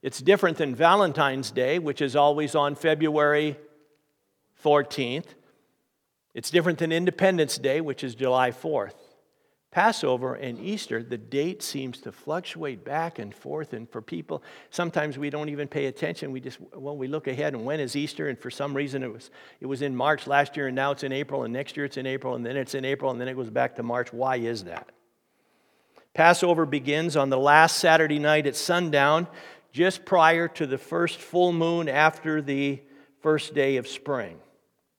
It's 0.00 0.22
different 0.22 0.56
than 0.56 0.74
Valentine's 0.74 1.50
Day, 1.50 1.78
which 1.78 2.00
is 2.00 2.16
always 2.16 2.54
on 2.54 2.74
February 2.74 3.58
14th. 4.64 5.26
It's 6.32 6.50
different 6.50 6.78
than 6.78 6.92
Independence 6.92 7.58
Day, 7.58 7.82
which 7.82 8.02
is 8.02 8.14
July 8.14 8.50
4th. 8.50 8.94
Passover 9.70 10.34
and 10.34 10.58
Easter, 10.58 11.02
the 11.02 11.18
date 11.18 11.62
seems 11.62 12.00
to 12.00 12.10
fluctuate 12.10 12.84
back 12.84 13.18
and 13.18 13.34
forth. 13.34 13.74
And 13.74 13.88
for 13.88 14.00
people, 14.00 14.42
sometimes 14.70 15.18
we 15.18 15.28
don't 15.28 15.50
even 15.50 15.68
pay 15.68 15.86
attention. 15.86 16.32
We 16.32 16.40
just, 16.40 16.58
well, 16.74 16.96
we 16.96 17.06
look 17.06 17.26
ahead 17.26 17.52
and 17.52 17.66
when 17.66 17.78
is 17.78 17.94
Easter? 17.94 18.28
And 18.28 18.38
for 18.38 18.50
some 18.50 18.74
reason 18.74 19.02
it 19.02 19.12
was, 19.12 19.30
it 19.60 19.66
was 19.66 19.82
in 19.82 19.94
March 19.94 20.26
last 20.26 20.56
year 20.56 20.68
and 20.68 20.76
now 20.76 20.92
it's 20.92 21.02
in 21.02 21.12
April 21.12 21.42
and 21.44 21.52
next 21.52 21.76
year 21.76 21.84
it's 21.84 21.98
in 21.98 22.06
April 22.06 22.34
and 22.34 22.46
then 22.46 22.56
it's 22.56 22.74
in 22.74 22.86
April 22.86 23.10
and 23.10 23.20
then 23.20 23.28
it 23.28 23.34
goes 23.34 23.50
back 23.50 23.76
to 23.76 23.82
March. 23.82 24.10
Why 24.10 24.36
is 24.36 24.64
that? 24.64 24.88
Passover 26.14 26.64
begins 26.64 27.14
on 27.14 27.28
the 27.28 27.38
last 27.38 27.78
Saturday 27.78 28.18
night 28.18 28.46
at 28.46 28.56
sundown, 28.56 29.28
just 29.70 30.06
prior 30.06 30.48
to 30.48 30.66
the 30.66 30.78
first 30.78 31.18
full 31.18 31.52
moon 31.52 31.90
after 31.90 32.40
the 32.40 32.80
first 33.20 33.54
day 33.54 33.76
of 33.76 33.86
spring. 33.86 34.38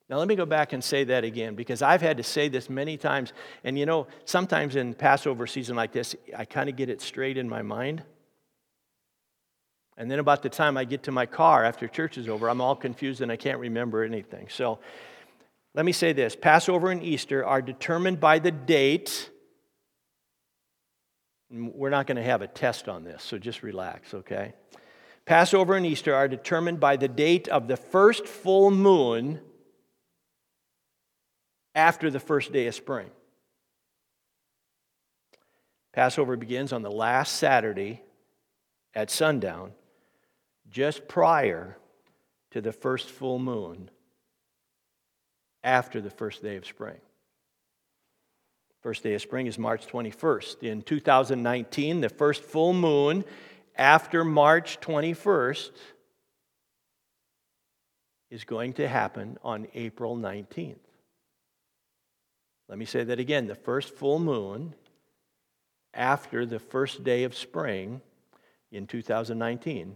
Now, 0.10 0.18
let 0.18 0.28
me 0.28 0.36
go 0.36 0.46
back 0.48 0.74
and 0.74 0.84
say 0.84 1.04
that 1.04 1.24
again 1.24 1.54
because 1.54 1.84
I've 1.84 2.02
had 2.02 2.18
to 2.18 2.24
say 2.24 2.48
this 2.48 2.68
many 2.68 2.98
times. 2.98 3.32
And 3.64 3.78
you 3.78 3.86
know, 3.86 4.08
sometimes 4.26 4.76
in 4.76 4.96
Passover 4.96 5.46
season 5.46 5.76
like 5.76 5.92
this, 5.92 6.16
I 6.36 6.46
kind 6.46 6.68
of 6.68 6.76
get 6.76 6.90
it 6.90 7.00
straight 7.02 7.38
in 7.38 7.48
my 7.48 7.62
mind. 7.62 8.02
And 9.98 10.10
then 10.10 10.18
about 10.18 10.42
the 10.42 10.50
time 10.50 10.78
I 10.78 10.86
get 10.86 11.04
to 11.04 11.12
my 11.12 11.28
car 11.28 11.64
after 11.64 11.88
church 11.88 12.18
is 12.18 12.28
over, 12.28 12.50
I'm 12.50 12.62
all 12.62 12.76
confused 12.76 13.22
and 13.22 13.32
I 13.32 13.36
can't 13.36 13.60
remember 13.60 14.04
anything. 14.04 14.48
So 14.50 14.80
let 15.76 15.86
me 15.86 15.92
say 15.92 16.14
this 16.14 16.36
Passover 16.36 16.90
and 16.90 17.04
Easter 17.04 17.46
are 17.46 17.62
determined 17.62 18.20
by 18.20 18.40
the 18.40 18.52
date. 18.52 19.30
We're 21.52 21.90
not 21.90 22.08
going 22.08 22.18
to 22.18 22.24
have 22.24 22.42
a 22.42 22.48
test 22.48 22.88
on 22.88 23.04
this, 23.04 23.24
so 23.24 23.38
just 23.38 23.64
relax, 23.64 24.14
okay? 24.14 24.54
Passover 25.26 25.76
and 25.76 25.86
Easter 25.86 26.14
are 26.14 26.28
determined 26.28 26.80
by 26.80 26.96
the 26.96 27.08
date 27.08 27.48
of 27.48 27.68
the 27.68 27.78
first 27.78 28.28
full 28.28 28.70
moon 28.72 29.42
after 31.80 32.12
the 32.12 32.20
first 32.20 32.52
day 32.52 32.68
of 32.68 32.76
spring. 32.76 33.10
Passover 35.94 36.36
begins 36.36 36.74
on 36.74 36.82
the 36.82 36.92
last 36.92 37.38
Saturday 37.38 38.02
at 38.94 39.10
sundown, 39.10 39.72
just 40.70 41.08
prior 41.08 41.78
to 42.52 42.60
the 42.60 42.74
first 42.74 43.10
full 43.10 43.40
moon 43.40 43.90
after 45.64 46.02
the 46.02 46.10
first 46.10 46.44
day 46.44 46.58
of 46.58 46.66
spring. 46.66 47.00
First 48.82 49.04
day 49.04 49.14
of 49.14 49.22
spring 49.22 49.48
is 49.48 49.58
March 49.58 49.88
21st. 49.88 50.64
In 50.64 50.82
2019, 50.82 52.02
the 52.02 52.10
first 52.10 52.44
full 52.44 52.74
moon 52.74 53.24
after 53.76 54.26
March 54.26 54.80
21st 54.82 55.72
is 58.30 58.44
going 58.44 58.74
to 58.74 58.88
happen 58.88 59.38
on 59.44 59.68
April 59.74 60.18
19th. 60.18 60.89
Let 62.70 62.78
me 62.78 62.86
say 62.86 63.04
that 63.04 63.20
again. 63.20 63.48
The 63.48 63.56
first 63.56 63.96
full 63.96 64.20
moon 64.20 64.76
after 65.92 66.46
the 66.46 66.60
first 66.60 67.04
day 67.04 67.24
of 67.24 67.36
spring 67.36 68.00
in 68.72 68.86
2019 68.86 69.96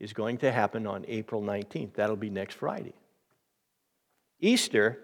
is 0.00 0.12
going 0.12 0.38
to 0.38 0.50
happen 0.50 0.84
on 0.84 1.04
April 1.06 1.40
19th. 1.40 1.94
That'll 1.94 2.16
be 2.16 2.28
next 2.28 2.54
Friday. 2.54 2.94
Easter 4.40 4.98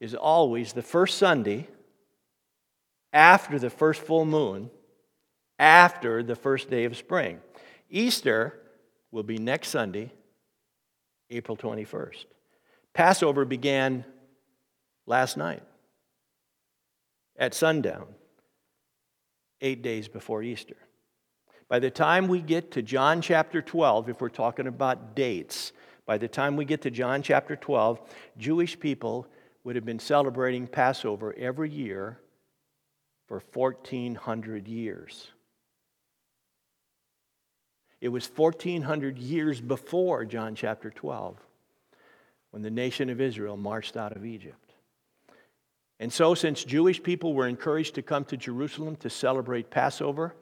is 0.00 0.14
always 0.14 0.74
the 0.74 0.82
first 0.82 1.16
Sunday 1.16 1.66
after 3.10 3.58
the 3.58 3.70
first 3.70 4.02
full 4.02 4.26
moon, 4.26 4.70
after 5.58 6.22
the 6.22 6.36
first 6.36 6.68
day 6.68 6.84
of 6.84 6.94
spring. 6.94 7.40
Easter 7.88 8.60
will 9.10 9.22
be 9.22 9.38
next 9.38 9.68
Sunday, 9.68 10.12
April 11.30 11.56
21st. 11.56 12.26
Passover 12.92 13.46
began 13.46 14.04
last 15.06 15.38
night 15.38 15.62
at 17.38 17.54
sundown, 17.54 18.06
eight 19.60 19.82
days 19.82 20.08
before 20.08 20.42
Easter. 20.42 20.76
By 21.68 21.78
the 21.78 21.90
time 21.90 22.28
we 22.28 22.40
get 22.40 22.72
to 22.72 22.82
John 22.82 23.20
chapter 23.20 23.62
12, 23.62 24.08
if 24.08 24.20
we're 24.20 24.28
talking 24.28 24.66
about 24.66 25.14
dates, 25.14 25.72
by 26.06 26.18
the 26.18 26.28
time 26.28 26.56
we 26.56 26.64
get 26.64 26.82
to 26.82 26.90
John 26.90 27.22
chapter 27.22 27.54
12, 27.54 28.00
Jewish 28.38 28.80
people 28.80 29.26
would 29.64 29.76
have 29.76 29.84
been 29.84 29.98
celebrating 29.98 30.66
Passover 30.66 31.34
every 31.36 31.70
year 31.70 32.18
for 33.26 33.42
1,400 33.52 34.66
years. 34.66 35.28
It 38.00 38.08
was 38.08 38.26
1,400 38.26 39.18
years 39.18 39.60
before 39.60 40.24
John 40.24 40.54
chapter 40.54 40.88
12 40.88 41.36
when 42.50 42.62
the 42.62 42.70
nation 42.70 43.10
of 43.10 43.20
Israel 43.20 43.56
marched 43.56 43.96
out 43.96 44.16
of 44.16 44.24
Egypt. 44.24 44.67
And 46.00 46.12
so, 46.12 46.34
since 46.34 46.62
Jewish 46.62 47.02
people 47.02 47.34
were 47.34 47.48
encouraged 47.48 47.96
to 47.96 48.02
come 48.02 48.24
to 48.26 48.36
Jerusalem 48.36 48.96
to 48.96 49.10
celebrate 49.10 49.70
Passover, 49.70 50.34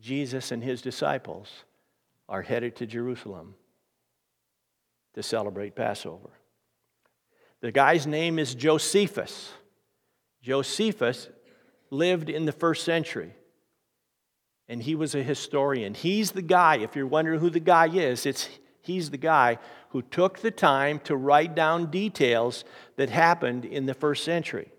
Jesus 0.00 0.52
and 0.52 0.62
his 0.62 0.82
disciples 0.82 1.64
are 2.28 2.42
headed 2.42 2.76
to 2.76 2.86
Jerusalem 2.86 3.54
to 5.14 5.22
celebrate 5.22 5.74
Passover. 5.74 6.30
The 7.60 7.72
guy's 7.72 8.06
name 8.06 8.38
is 8.38 8.54
Josephus. 8.54 9.52
Josephus 10.42 11.28
lived 11.90 12.28
in 12.28 12.44
the 12.44 12.52
first 12.52 12.84
century, 12.84 13.32
and 14.68 14.82
he 14.82 14.94
was 14.94 15.14
a 15.14 15.22
historian. 15.22 15.94
He's 15.94 16.32
the 16.32 16.42
guy, 16.42 16.76
if 16.76 16.94
you're 16.94 17.06
wondering 17.06 17.40
who 17.40 17.50
the 17.50 17.60
guy 17.60 17.88
is, 17.88 18.26
it's, 18.26 18.48
he's 18.82 19.10
the 19.10 19.16
guy 19.16 19.58
who 19.88 20.02
took 20.02 20.40
the 20.40 20.50
time 20.50 20.98
to 21.00 21.16
write 21.16 21.54
down 21.54 21.90
details 21.90 22.64
that 22.96 23.10
happened 23.10 23.64
in 23.64 23.86
the 23.86 23.94
first 23.94 24.24
century. 24.24 24.70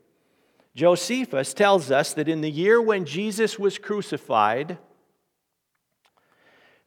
Josephus 0.75 1.53
tells 1.53 1.89
us 1.89 2.13
that 2.13 2.27
in 2.27 2.41
the 2.41 2.51
year 2.51 2.81
when 2.81 3.05
Jesus 3.05 3.57
was 3.57 3.77
crucified, 3.77 4.77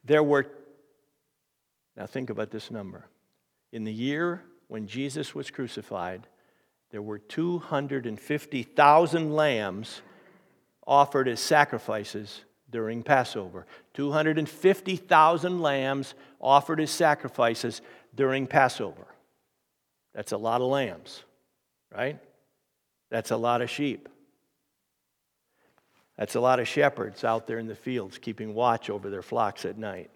there 0.03 0.21
were, 0.21 0.45
now 1.97 2.05
think 2.05 2.29
about 2.29 2.51
this 2.51 2.69
number. 2.69 3.07
In 3.71 3.83
the 3.83 3.93
year 3.93 4.43
when 4.67 4.85
Jesus 4.85 5.33
was 5.33 5.49
crucified, 5.49 6.27
there 6.91 7.01
were 7.01 7.17
250,000 7.17 9.33
lambs 9.33 10.01
offered 10.85 11.27
as 11.27 11.39
sacrifices 11.39 12.41
during 12.69 13.01
Passover. 13.01 13.65
250,000 13.95 15.59
lambs 15.59 16.13
offered 16.39 16.79
as 16.79 16.91
sacrifices 16.91 17.81
during 18.13 18.45
Passover. 18.45 19.07
That's 20.13 20.31
a 20.31 20.37
lot 20.37 20.61
of 20.61 20.67
lambs, 20.67 21.23
right? 21.91 22.19
That's 23.09 23.31
a 23.31 23.37
lot 23.37 23.61
of 23.61 23.69
sheep. 23.69 24.09
That's 26.17 26.35
a 26.35 26.39
lot 26.39 26.59
of 26.59 26.67
shepherds 26.67 27.23
out 27.23 27.47
there 27.47 27.59
in 27.59 27.67
the 27.67 27.75
fields 27.75 28.17
keeping 28.17 28.53
watch 28.53 28.89
over 28.89 29.09
their 29.09 29.21
flocks 29.21 29.65
at 29.65 29.77
night. 29.77 30.11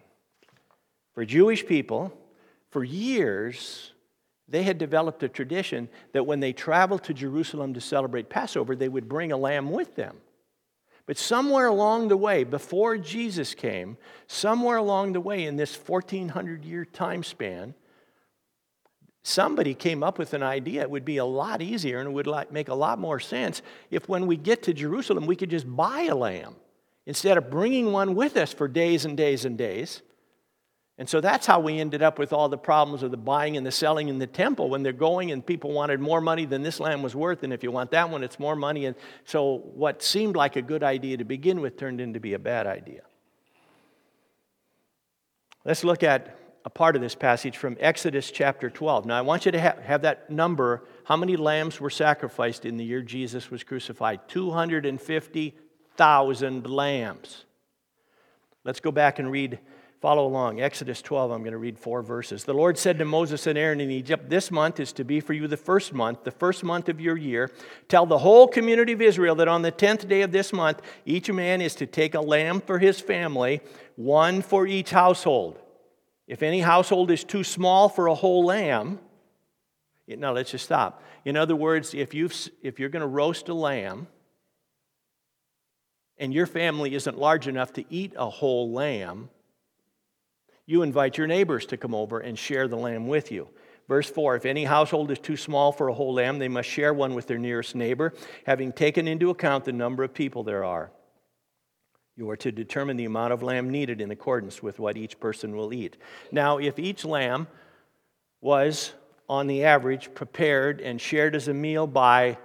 For 1.14 1.24
Jewish 1.24 1.64
people, 1.64 2.12
for 2.70 2.84
years, 2.84 3.92
they 4.48 4.62
had 4.64 4.78
developed 4.78 5.22
a 5.22 5.28
tradition 5.28 5.88
that 6.12 6.26
when 6.26 6.40
they 6.40 6.52
traveled 6.52 7.04
to 7.04 7.14
Jerusalem 7.14 7.72
to 7.74 7.80
celebrate 7.80 8.28
Passover, 8.28 8.76
they 8.76 8.88
would 8.88 9.08
bring 9.08 9.32
a 9.32 9.36
lamb 9.36 9.70
with 9.70 9.94
them. 9.94 10.18
But 11.06 11.18
somewhere 11.18 11.66
along 11.66 12.08
the 12.08 12.16
way, 12.16 12.44
before 12.44 12.96
Jesus 12.96 13.54
came, 13.54 13.96
somewhere 14.26 14.76
along 14.76 15.12
the 15.12 15.20
way 15.20 15.44
in 15.44 15.56
this 15.56 15.76
1400 15.76 16.64
year 16.64 16.84
time 16.84 17.22
span, 17.22 17.74
somebody 19.26 19.74
came 19.74 20.02
up 20.02 20.18
with 20.18 20.34
an 20.34 20.42
idea 20.42 20.82
it 20.82 20.90
would 20.90 21.04
be 21.04 21.16
a 21.16 21.24
lot 21.24 21.62
easier 21.62 21.98
and 21.98 22.08
it 22.08 22.12
would 22.12 22.28
make 22.52 22.68
a 22.68 22.74
lot 22.74 22.98
more 22.98 23.18
sense 23.18 23.62
if 23.90 24.06
when 24.06 24.26
we 24.26 24.36
get 24.36 24.62
to 24.62 24.74
Jerusalem 24.74 25.24
we 25.26 25.34
could 25.34 25.48
just 25.48 25.66
buy 25.66 26.02
a 26.02 26.14
lamb 26.14 26.54
instead 27.06 27.38
of 27.38 27.50
bringing 27.50 27.90
one 27.90 28.14
with 28.14 28.36
us 28.36 28.52
for 28.52 28.68
days 28.68 29.06
and 29.06 29.16
days 29.16 29.46
and 29.46 29.56
days. 29.56 30.02
And 30.96 31.08
so 31.08 31.20
that's 31.20 31.46
how 31.46 31.58
we 31.58 31.80
ended 31.80 32.02
up 32.02 32.18
with 32.18 32.32
all 32.32 32.48
the 32.48 32.58
problems 32.58 33.02
of 33.02 33.10
the 33.10 33.16
buying 33.16 33.56
and 33.56 33.66
the 33.66 33.72
selling 33.72 34.08
in 34.08 34.18
the 34.18 34.26
temple 34.26 34.70
when 34.70 34.82
they're 34.82 34.92
going 34.92 35.32
and 35.32 35.44
people 35.44 35.72
wanted 35.72 36.00
more 36.00 36.20
money 36.20 36.44
than 36.44 36.62
this 36.62 36.78
lamb 36.78 37.02
was 37.02 37.16
worth. 37.16 37.42
And 37.42 37.52
if 37.52 37.64
you 37.64 37.72
want 37.72 37.90
that 37.90 38.10
one, 38.10 38.22
it's 38.22 38.38
more 38.38 38.54
money. 38.54 38.84
And 38.84 38.94
so 39.24 39.62
what 39.74 40.02
seemed 40.02 40.36
like 40.36 40.54
a 40.54 40.62
good 40.62 40.84
idea 40.84 41.16
to 41.16 41.24
begin 41.24 41.60
with 41.60 41.76
turned 41.76 42.00
into 42.00 42.20
be 42.20 42.34
a 42.34 42.38
bad 42.38 42.66
idea. 42.66 43.02
Let's 45.64 45.82
look 45.82 46.02
at 46.02 46.38
a 46.64 46.70
part 46.70 46.96
of 46.96 47.02
this 47.02 47.14
passage 47.14 47.56
from 47.56 47.76
Exodus 47.78 48.28
chapter 48.30 48.68
12. 48.70 49.06
Now, 49.06 49.18
I 49.18 49.20
want 49.20 49.46
you 49.46 49.52
to 49.52 49.60
have, 49.60 49.78
have 49.80 50.02
that 50.02 50.30
number. 50.30 50.84
How 51.04 51.16
many 51.16 51.36
lambs 51.36 51.80
were 51.80 51.90
sacrificed 51.90 52.64
in 52.64 52.76
the 52.76 52.84
year 52.84 53.02
Jesus 53.02 53.50
was 53.50 53.62
crucified? 53.62 54.28
250,000 54.28 56.66
lambs. 56.66 57.44
Let's 58.64 58.80
go 58.80 58.90
back 58.90 59.18
and 59.18 59.30
read 59.30 59.58
Follow 60.04 60.26
along. 60.26 60.60
Exodus 60.60 61.00
12, 61.00 61.30
I'm 61.30 61.40
going 61.40 61.52
to 61.52 61.56
read 61.56 61.78
four 61.78 62.02
verses. 62.02 62.44
The 62.44 62.52
Lord 62.52 62.76
said 62.76 62.98
to 62.98 63.06
Moses 63.06 63.46
and 63.46 63.56
Aaron 63.56 63.80
in 63.80 63.90
Egypt, 63.90 64.28
This 64.28 64.50
month 64.50 64.78
is 64.78 64.92
to 64.92 65.02
be 65.02 65.18
for 65.18 65.32
you 65.32 65.48
the 65.48 65.56
first 65.56 65.94
month, 65.94 66.24
the 66.24 66.30
first 66.30 66.62
month 66.62 66.90
of 66.90 67.00
your 67.00 67.16
year. 67.16 67.50
Tell 67.88 68.04
the 68.04 68.18
whole 68.18 68.46
community 68.46 68.92
of 68.92 69.00
Israel 69.00 69.34
that 69.36 69.48
on 69.48 69.62
the 69.62 69.70
tenth 69.70 70.06
day 70.06 70.20
of 70.20 70.30
this 70.30 70.52
month, 70.52 70.82
each 71.06 71.32
man 71.32 71.62
is 71.62 71.74
to 71.76 71.86
take 71.86 72.14
a 72.14 72.20
lamb 72.20 72.60
for 72.60 72.78
his 72.78 73.00
family, 73.00 73.62
one 73.96 74.42
for 74.42 74.66
each 74.66 74.90
household. 74.90 75.58
If 76.26 76.42
any 76.42 76.60
household 76.60 77.10
is 77.10 77.24
too 77.24 77.44
small 77.44 77.88
for 77.88 78.06
a 78.06 78.14
whole 78.14 78.44
lamb, 78.44 78.98
now 80.06 80.32
let's 80.32 80.50
just 80.50 80.64
stop. 80.64 81.02
In 81.24 81.36
other 81.36 81.56
words, 81.56 81.94
if, 81.94 82.14
you 82.14 82.30
if 82.62 82.78
you're 82.78 82.88
going 82.88 83.00
to 83.00 83.06
roast 83.06 83.48
a 83.48 83.54
lamb, 83.54 84.06
and 86.18 86.32
your 86.32 86.46
family 86.46 86.94
isn't 86.94 87.18
large 87.18 87.48
enough 87.48 87.72
to 87.74 87.84
eat 87.90 88.14
a 88.16 88.28
whole 88.28 88.70
lamb, 88.70 89.30
you 90.66 90.82
invite 90.82 91.18
your 91.18 91.26
neighbors 91.26 91.66
to 91.66 91.76
come 91.76 91.94
over 91.94 92.20
and 92.20 92.38
share 92.38 92.68
the 92.68 92.76
lamb 92.76 93.06
with 93.06 93.30
you. 93.30 93.48
Verse 93.88 94.08
4 94.08 94.36
If 94.36 94.46
any 94.46 94.64
household 94.64 95.10
is 95.10 95.18
too 95.18 95.36
small 95.36 95.72
for 95.72 95.88
a 95.88 95.94
whole 95.94 96.14
lamb, 96.14 96.38
they 96.38 96.48
must 96.48 96.68
share 96.68 96.94
one 96.94 97.14
with 97.14 97.26
their 97.26 97.38
nearest 97.38 97.74
neighbor, 97.74 98.14
having 98.46 98.72
taken 98.72 99.06
into 99.06 99.30
account 99.30 99.64
the 99.64 99.72
number 99.72 100.02
of 100.02 100.14
people 100.14 100.42
there 100.42 100.64
are. 100.64 100.90
You 102.16 102.30
are 102.30 102.36
to 102.36 102.52
determine 102.52 102.96
the 102.96 103.06
amount 103.06 103.32
of 103.32 103.42
lamb 103.42 103.70
needed 103.70 104.00
in 104.00 104.10
accordance 104.10 104.62
with 104.62 104.78
what 104.78 104.96
each 104.96 105.18
person 105.18 105.56
will 105.56 105.72
eat. 105.72 105.96
Now, 106.30 106.58
if 106.58 106.78
each 106.78 107.04
lamb 107.04 107.48
was, 108.40 108.92
on 109.28 109.46
the 109.46 109.64
average, 109.64 110.14
prepared 110.14 110.80
and 110.80 111.00
shared 111.00 111.34
as 111.34 111.48
a 111.48 111.54
meal 111.54 111.86
by, 111.86 112.38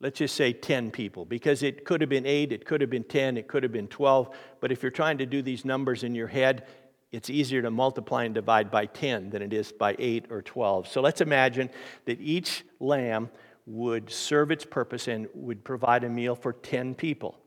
let's 0.00 0.18
just 0.18 0.34
say 0.34 0.52
10 0.52 0.90
people, 0.90 1.24
because 1.24 1.62
it 1.62 1.84
could 1.84 2.00
have 2.00 2.10
been 2.10 2.26
8, 2.26 2.52
it 2.52 2.64
could 2.64 2.80
have 2.80 2.90
been 2.90 3.04
10, 3.04 3.36
it 3.36 3.46
could 3.46 3.62
have 3.62 3.72
been 3.72 3.88
12, 3.88 4.30
but 4.60 4.72
if 4.72 4.82
you're 4.82 4.90
trying 4.90 5.18
to 5.18 5.26
do 5.26 5.42
these 5.42 5.64
numbers 5.64 6.02
in 6.02 6.14
your 6.14 6.26
head, 6.26 6.66
it's 7.12 7.30
easier 7.30 7.62
to 7.62 7.70
multiply 7.70 8.24
and 8.24 8.34
divide 8.34 8.70
by 8.70 8.86
10 8.86 9.30
than 9.30 9.42
it 9.42 9.52
is 9.52 9.72
by 9.72 9.94
8 9.98 10.26
or 10.30 10.42
12. 10.42 10.88
So 10.88 11.00
let's 11.00 11.20
imagine 11.20 11.70
that 12.06 12.20
each 12.20 12.64
lamb 12.78 13.30
would 13.66 14.10
serve 14.10 14.50
its 14.50 14.64
purpose 14.64 15.08
and 15.08 15.28
would 15.34 15.62
provide 15.62 16.04
a 16.04 16.08
meal 16.08 16.34
for 16.34 16.52
10 16.52 16.94
people. 16.94 17.39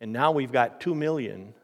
and 0.00 0.12
now 0.12 0.32
we've 0.32 0.52
got 0.52 0.80
2 0.80 0.94
million 0.94 1.54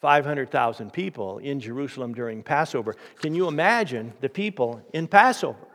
500,000 0.00 0.92
people 0.92 1.38
in 1.38 1.60
Jerusalem 1.60 2.12
during 2.12 2.42
Passover. 2.42 2.96
Can 3.20 3.36
you 3.36 3.46
imagine 3.46 4.12
the 4.20 4.28
people 4.28 4.82
in 4.92 5.06
Passover? 5.06 5.71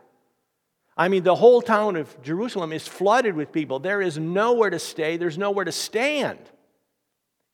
I 0.98 1.06
mean, 1.06 1.22
the 1.22 1.36
whole 1.36 1.62
town 1.62 1.94
of 1.94 2.20
Jerusalem 2.22 2.72
is 2.72 2.88
flooded 2.88 3.36
with 3.36 3.52
people. 3.52 3.78
There 3.78 4.02
is 4.02 4.18
nowhere 4.18 4.68
to 4.68 4.80
stay, 4.80 5.16
there's 5.16 5.38
nowhere 5.38 5.64
to 5.64 5.72
stand. 5.72 6.40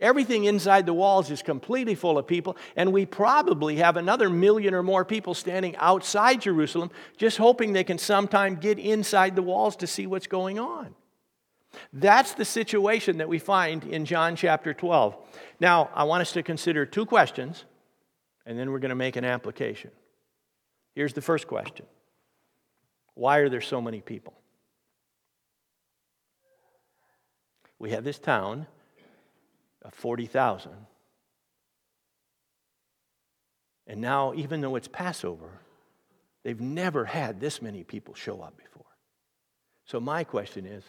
Everything 0.00 0.44
inside 0.44 0.86
the 0.86 0.94
walls 0.94 1.30
is 1.30 1.42
completely 1.42 1.94
full 1.94 2.18
of 2.18 2.26
people, 2.26 2.56
and 2.74 2.92
we 2.92 3.06
probably 3.06 3.76
have 3.76 3.96
another 3.96 4.28
million 4.28 4.74
or 4.74 4.82
more 4.82 5.04
people 5.04 5.34
standing 5.34 5.76
outside 5.76 6.40
Jerusalem 6.40 6.90
just 7.16 7.36
hoping 7.36 7.72
they 7.72 7.84
can 7.84 7.98
sometime 7.98 8.56
get 8.56 8.78
inside 8.78 9.36
the 9.36 9.42
walls 9.42 9.76
to 9.76 9.86
see 9.86 10.06
what's 10.06 10.26
going 10.26 10.58
on. 10.58 10.94
That's 11.92 12.32
the 12.34 12.44
situation 12.44 13.18
that 13.18 13.28
we 13.28 13.38
find 13.38 13.84
in 13.84 14.04
John 14.04 14.36
chapter 14.36 14.74
12. 14.74 15.16
Now, 15.60 15.90
I 15.94 16.04
want 16.04 16.22
us 16.22 16.32
to 16.32 16.42
consider 16.42 16.86
two 16.86 17.06
questions, 17.06 17.64
and 18.46 18.58
then 18.58 18.72
we're 18.72 18.80
going 18.80 18.90
to 18.90 18.96
make 18.96 19.16
an 19.16 19.24
application. 19.24 19.90
Here's 20.94 21.12
the 21.12 21.22
first 21.22 21.46
question 21.46 21.86
Why 23.14 23.38
are 23.38 23.48
there 23.48 23.60
so 23.60 23.80
many 23.80 24.00
people? 24.00 24.34
We 27.78 27.90
have 27.90 28.04
this 28.04 28.18
town 28.18 28.66
of 29.82 29.94
40,000. 29.94 30.72
And 33.86 34.00
now, 34.00 34.32
even 34.34 34.60
though 34.60 34.76
it's 34.76 34.88
Passover, 34.88 35.60
they've 36.42 36.60
never 36.60 37.04
had 37.04 37.40
this 37.40 37.60
many 37.60 37.84
people 37.84 38.14
show 38.14 38.40
up 38.40 38.56
before. 38.56 38.86
So, 39.84 40.00
my 40.00 40.24
question 40.24 40.64
is 40.64 40.82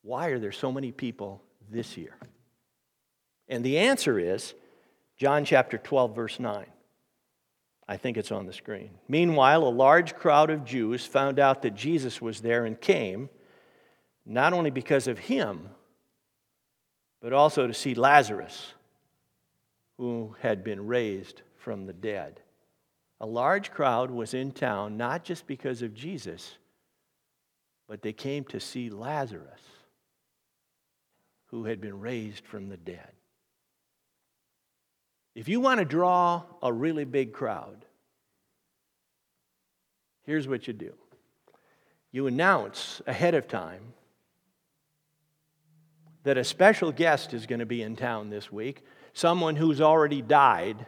why 0.00 0.28
are 0.28 0.38
there 0.38 0.52
so 0.52 0.72
many 0.72 0.90
people 0.90 1.42
this 1.70 1.96
year? 1.96 2.16
And 3.48 3.62
the 3.62 3.78
answer 3.78 4.18
is 4.18 4.54
John 5.18 5.44
chapter 5.44 5.76
12, 5.76 6.16
verse 6.16 6.40
9. 6.40 6.64
I 7.88 7.96
think 7.96 8.16
it's 8.16 8.32
on 8.32 8.46
the 8.46 8.52
screen. 8.52 8.90
Meanwhile, 9.08 9.64
a 9.64 9.68
large 9.68 10.14
crowd 10.14 10.50
of 10.50 10.64
Jews 10.64 11.04
found 11.04 11.38
out 11.38 11.62
that 11.62 11.74
Jesus 11.74 12.22
was 12.22 12.40
there 12.40 12.64
and 12.64 12.80
came, 12.80 13.28
not 14.24 14.52
only 14.52 14.70
because 14.70 15.08
of 15.08 15.18
him, 15.18 15.68
but 17.20 17.32
also 17.32 17.66
to 17.66 17.74
see 17.74 17.94
Lazarus, 17.94 18.72
who 19.98 20.34
had 20.40 20.64
been 20.64 20.86
raised 20.86 21.42
from 21.56 21.86
the 21.86 21.92
dead. 21.92 22.40
A 23.20 23.26
large 23.26 23.70
crowd 23.70 24.10
was 24.10 24.34
in 24.34 24.52
town 24.52 24.96
not 24.96 25.22
just 25.24 25.46
because 25.46 25.82
of 25.82 25.94
Jesus, 25.94 26.56
but 27.88 28.02
they 28.02 28.12
came 28.12 28.44
to 28.44 28.58
see 28.58 28.90
Lazarus 28.90 29.60
who 31.46 31.64
had 31.64 31.80
been 31.80 32.00
raised 32.00 32.44
from 32.46 32.68
the 32.68 32.76
dead. 32.76 33.12
If 35.34 35.48
you 35.48 35.60
want 35.60 35.78
to 35.78 35.84
draw 35.84 36.42
a 36.62 36.72
really 36.72 37.04
big 37.04 37.32
crowd, 37.32 37.84
here's 40.24 40.46
what 40.46 40.66
you 40.66 40.72
do 40.72 40.92
you 42.10 42.26
announce 42.26 43.00
ahead 43.06 43.34
of 43.34 43.48
time 43.48 43.94
that 46.24 46.36
a 46.36 46.44
special 46.44 46.92
guest 46.92 47.32
is 47.34 47.46
going 47.46 47.60
to 47.60 47.66
be 47.66 47.82
in 47.82 47.96
town 47.96 48.30
this 48.30 48.52
week, 48.52 48.84
someone 49.12 49.56
who's 49.56 49.80
already 49.80 50.22
died 50.22 50.86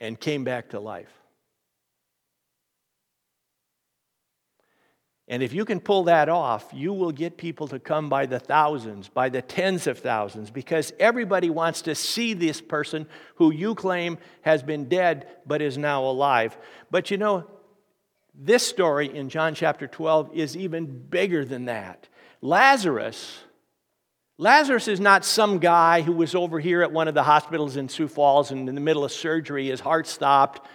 and 0.00 0.18
came 0.18 0.44
back 0.44 0.70
to 0.70 0.80
life. 0.80 1.12
And 5.30 5.42
if 5.42 5.52
you 5.52 5.66
can 5.66 5.80
pull 5.80 6.04
that 6.04 6.30
off, 6.30 6.70
you 6.72 6.94
will 6.94 7.12
get 7.12 7.36
people 7.36 7.68
to 7.68 7.78
come 7.78 8.08
by 8.08 8.24
the 8.24 8.40
thousands, 8.40 9.08
by 9.08 9.28
the 9.28 9.42
tens 9.42 9.86
of 9.86 9.98
thousands, 9.98 10.50
because 10.50 10.92
everybody 10.98 11.50
wants 11.50 11.82
to 11.82 11.94
see 11.94 12.32
this 12.32 12.62
person 12.62 13.06
who 13.34 13.52
you 13.52 13.74
claim 13.74 14.16
has 14.40 14.62
been 14.62 14.88
dead 14.88 15.28
but 15.44 15.60
is 15.60 15.76
now 15.76 16.04
alive. 16.04 16.56
But 16.90 17.10
you 17.10 17.18
know, 17.18 17.44
this 18.34 18.66
story 18.66 19.14
in 19.14 19.28
John 19.28 19.54
chapter 19.54 19.86
12 19.86 20.30
is 20.32 20.56
even 20.56 20.86
bigger 20.86 21.44
than 21.44 21.66
that. 21.66 22.08
Lazarus, 22.40 23.40
Lazarus 24.38 24.88
is 24.88 25.00
not 25.00 25.26
some 25.26 25.58
guy 25.58 26.00
who 26.00 26.12
was 26.12 26.34
over 26.34 26.58
here 26.58 26.80
at 26.82 26.92
one 26.92 27.08
of 27.08 27.14
the 27.14 27.24
hospitals 27.24 27.76
in 27.76 27.90
Sioux 27.90 28.08
Falls 28.08 28.50
and 28.50 28.68
in 28.68 28.74
the 28.74 28.80
middle 28.80 29.04
of 29.04 29.12
surgery, 29.12 29.66
his 29.66 29.80
heart 29.80 30.06
stopped 30.06 30.66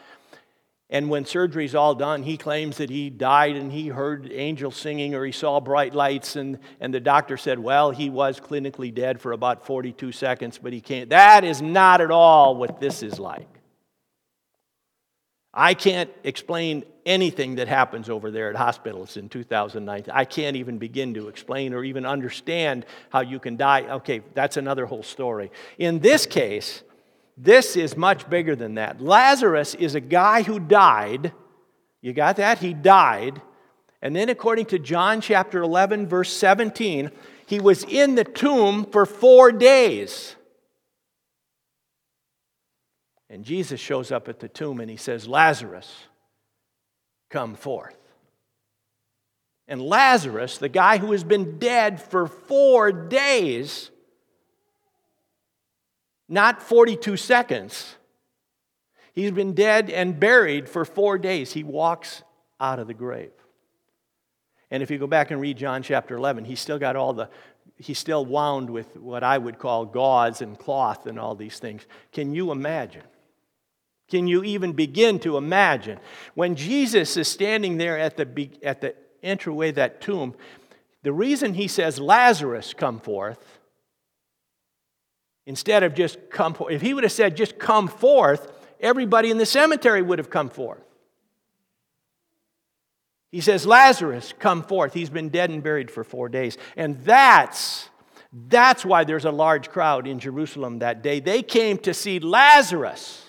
and 0.93 1.09
when 1.09 1.25
surgery's 1.25 1.73
all 1.73 1.95
done, 1.95 2.21
he 2.21 2.37
claims 2.37 2.77
that 2.77 2.91
he 2.91 3.09
died 3.09 3.55
and 3.55 3.71
he 3.71 3.87
heard 3.87 4.31
angels 4.31 4.77
singing 4.77 5.15
or 5.15 5.25
he 5.25 5.31
saw 5.31 5.59
bright 5.59 5.95
lights. 5.95 6.35
And, 6.35 6.59
and 6.79 6.93
the 6.93 6.99
doctor 6.99 7.35
said, 7.35 7.57
well, 7.57 7.89
he 7.89 8.11
was 8.11 8.39
clinically 8.39 8.93
dead 8.93 9.19
for 9.19 9.31
about 9.31 9.65
42 9.65 10.11
seconds, 10.11 10.59
but 10.61 10.71
he 10.71 10.81
can't. 10.81 11.09
That 11.09 11.43
is 11.43 11.63
not 11.63 11.99
at 11.99 12.11
all 12.11 12.55
what 12.55 12.79
this 12.79 13.01
is 13.01 13.17
like. 13.17 13.47
I 15.51 15.73
can't 15.73 16.11
explain 16.23 16.83
anything 17.07 17.55
that 17.55 17.67
happens 17.67 18.07
over 18.07 18.29
there 18.29 18.51
at 18.51 18.55
hospitals 18.55 19.17
in 19.17 19.29
2019. 19.29 20.13
I 20.13 20.25
can't 20.25 20.55
even 20.57 20.77
begin 20.77 21.15
to 21.15 21.27
explain 21.27 21.73
or 21.73 21.83
even 21.83 22.05
understand 22.05 22.85
how 23.09 23.21
you 23.21 23.39
can 23.39 23.57
die. 23.57 23.81
Okay, 23.95 24.21
that's 24.35 24.57
another 24.57 24.85
whole 24.85 25.03
story. 25.03 25.51
In 25.79 25.99
this 25.99 26.27
case, 26.27 26.83
this 27.37 27.75
is 27.75 27.97
much 27.97 28.29
bigger 28.29 28.55
than 28.55 28.75
that. 28.75 29.01
Lazarus 29.01 29.73
is 29.75 29.95
a 29.95 29.99
guy 29.99 30.43
who 30.43 30.59
died 30.59 31.33
You 32.01 32.11
got 32.11 32.35
that? 32.35 32.59
He 32.59 32.73
died. 32.73 33.41
And 34.01 34.13
then, 34.13 34.27
according 34.27 34.65
to 34.67 34.79
John 34.79 35.21
chapter 35.21 35.61
11, 35.61 36.07
verse 36.07 36.31
17, 36.33 37.09
he 37.47 37.61
was 37.61 37.85
in 37.85 38.15
the 38.15 38.25
tomb 38.25 38.85
for 38.85 39.05
four 39.05 39.53
days. 39.53 40.35
And 43.29 43.45
Jesus 43.45 43.79
shows 43.79 44.11
up 44.11 44.27
at 44.27 44.41
the 44.41 44.49
tomb 44.49 44.81
and 44.81 44.89
he 44.91 44.97
says, 44.97 45.27
Lazarus, 45.27 45.91
come 47.29 47.55
forth. 47.55 47.95
And 49.69 49.81
Lazarus, 49.81 50.57
the 50.57 50.67
guy 50.67 50.97
who 50.97 51.13
has 51.13 51.23
been 51.23 51.57
dead 51.57 52.01
for 52.01 52.27
four 52.27 52.91
days, 52.91 53.89
not 56.33 56.61
42 56.61 57.15
seconds, 57.15 57.95
he's 59.13 59.31
been 59.31 59.53
dead 59.53 59.89
and 59.89 60.19
buried 60.19 60.67
for 60.67 60.83
four 60.83 61.17
days. 61.17 61.53
He 61.53 61.63
walks 61.63 62.23
out 62.59 62.79
of 62.79 62.87
the 62.87 62.93
grave. 62.93 63.31
And 64.71 64.81
if 64.81 64.89
you 64.89 64.97
go 64.97 65.05
back 65.05 65.29
and 65.29 65.39
read 65.39 65.57
John 65.57 65.83
chapter 65.83 66.15
11, 66.15 66.45
he's 66.45 66.59
still 66.59 66.79
got 66.79 66.95
all 66.95 67.13
the, 67.13 67.29
he's 67.77 67.99
still 67.99 68.25
wound 68.25 68.71
with 68.71 68.97
what 68.97 69.23
I 69.23 69.37
would 69.37 69.59
call 69.59 69.85
gauze 69.85 70.41
and 70.41 70.57
cloth 70.57 71.05
and 71.05 71.19
all 71.19 71.35
these 71.35 71.59
things. 71.59 71.85
Can 72.11 72.33
you 72.33 72.51
imagine? 72.51 73.03
Can 74.09 74.27
you 74.27 74.43
even 74.43 74.73
begin 74.73 75.19
to 75.19 75.37
imagine? 75.37 75.99
When 76.33 76.55
Jesus 76.55 77.15
is 77.15 77.27
standing 77.27 77.77
there 77.77 77.99
at 77.99 78.17
the, 78.17 78.49
at 78.63 78.81
the 78.81 78.95
entryway 79.21 79.69
of 79.69 79.75
that 79.75 80.01
tomb, 80.01 80.33
the 81.03 81.13
reason 81.13 81.53
he 81.53 81.67
says, 81.67 81.99
Lazarus, 81.99 82.73
come 82.73 82.99
forth, 82.99 83.52
instead 85.45 85.83
of 85.83 85.93
just 85.93 86.29
come 86.29 86.53
forth, 86.53 86.71
if 86.71 86.81
he 86.81 86.93
would 86.93 87.03
have 87.03 87.11
said, 87.11 87.35
just 87.35 87.59
come 87.59 87.87
forth, 87.87 88.51
everybody 88.79 89.31
in 89.31 89.37
the 89.37 89.45
cemetery 89.45 90.01
would 90.01 90.19
have 90.19 90.29
come 90.29 90.49
forth. 90.49 90.83
He 93.31 93.41
says, 93.41 93.65
Lazarus, 93.65 94.31
come 94.37 94.61
forth. 94.61 94.93
He's 94.93 95.09
been 95.09 95.29
dead 95.29 95.49
and 95.49 95.63
buried 95.63 95.89
for 95.89 96.03
four 96.03 96.29
days. 96.29 96.55
And 96.77 97.03
that's, 97.03 97.89
that's 98.31 98.85
why 98.85 99.05
there's 99.05 99.25
a 99.25 99.31
large 99.31 99.71
crowd 99.71 100.05
in 100.05 100.19
Jerusalem 100.19 100.79
that 100.79 101.01
day. 101.01 101.19
They 101.19 101.41
came 101.41 101.79
to 101.79 101.95
see 101.95 102.19
Lazarus. 102.19 103.27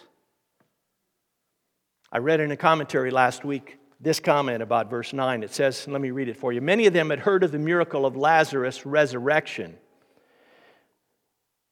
I 2.12 2.18
read 2.18 2.40
in 2.40 2.50
a 2.50 2.56
commentary 2.56 3.10
last 3.10 3.46
week 3.46 3.78
this 3.98 4.20
comment 4.20 4.62
about 4.62 4.90
verse 4.90 5.14
9. 5.14 5.42
It 5.42 5.54
says, 5.54 5.88
let 5.88 6.02
me 6.02 6.10
read 6.10 6.28
it 6.28 6.36
for 6.36 6.52
you. 6.52 6.60
Many 6.60 6.86
of 6.86 6.92
them 6.92 7.08
had 7.08 7.20
heard 7.20 7.42
of 7.42 7.50
the 7.50 7.58
miracle 7.58 8.04
of 8.04 8.14
Lazarus' 8.14 8.84
resurrection. 8.84 9.78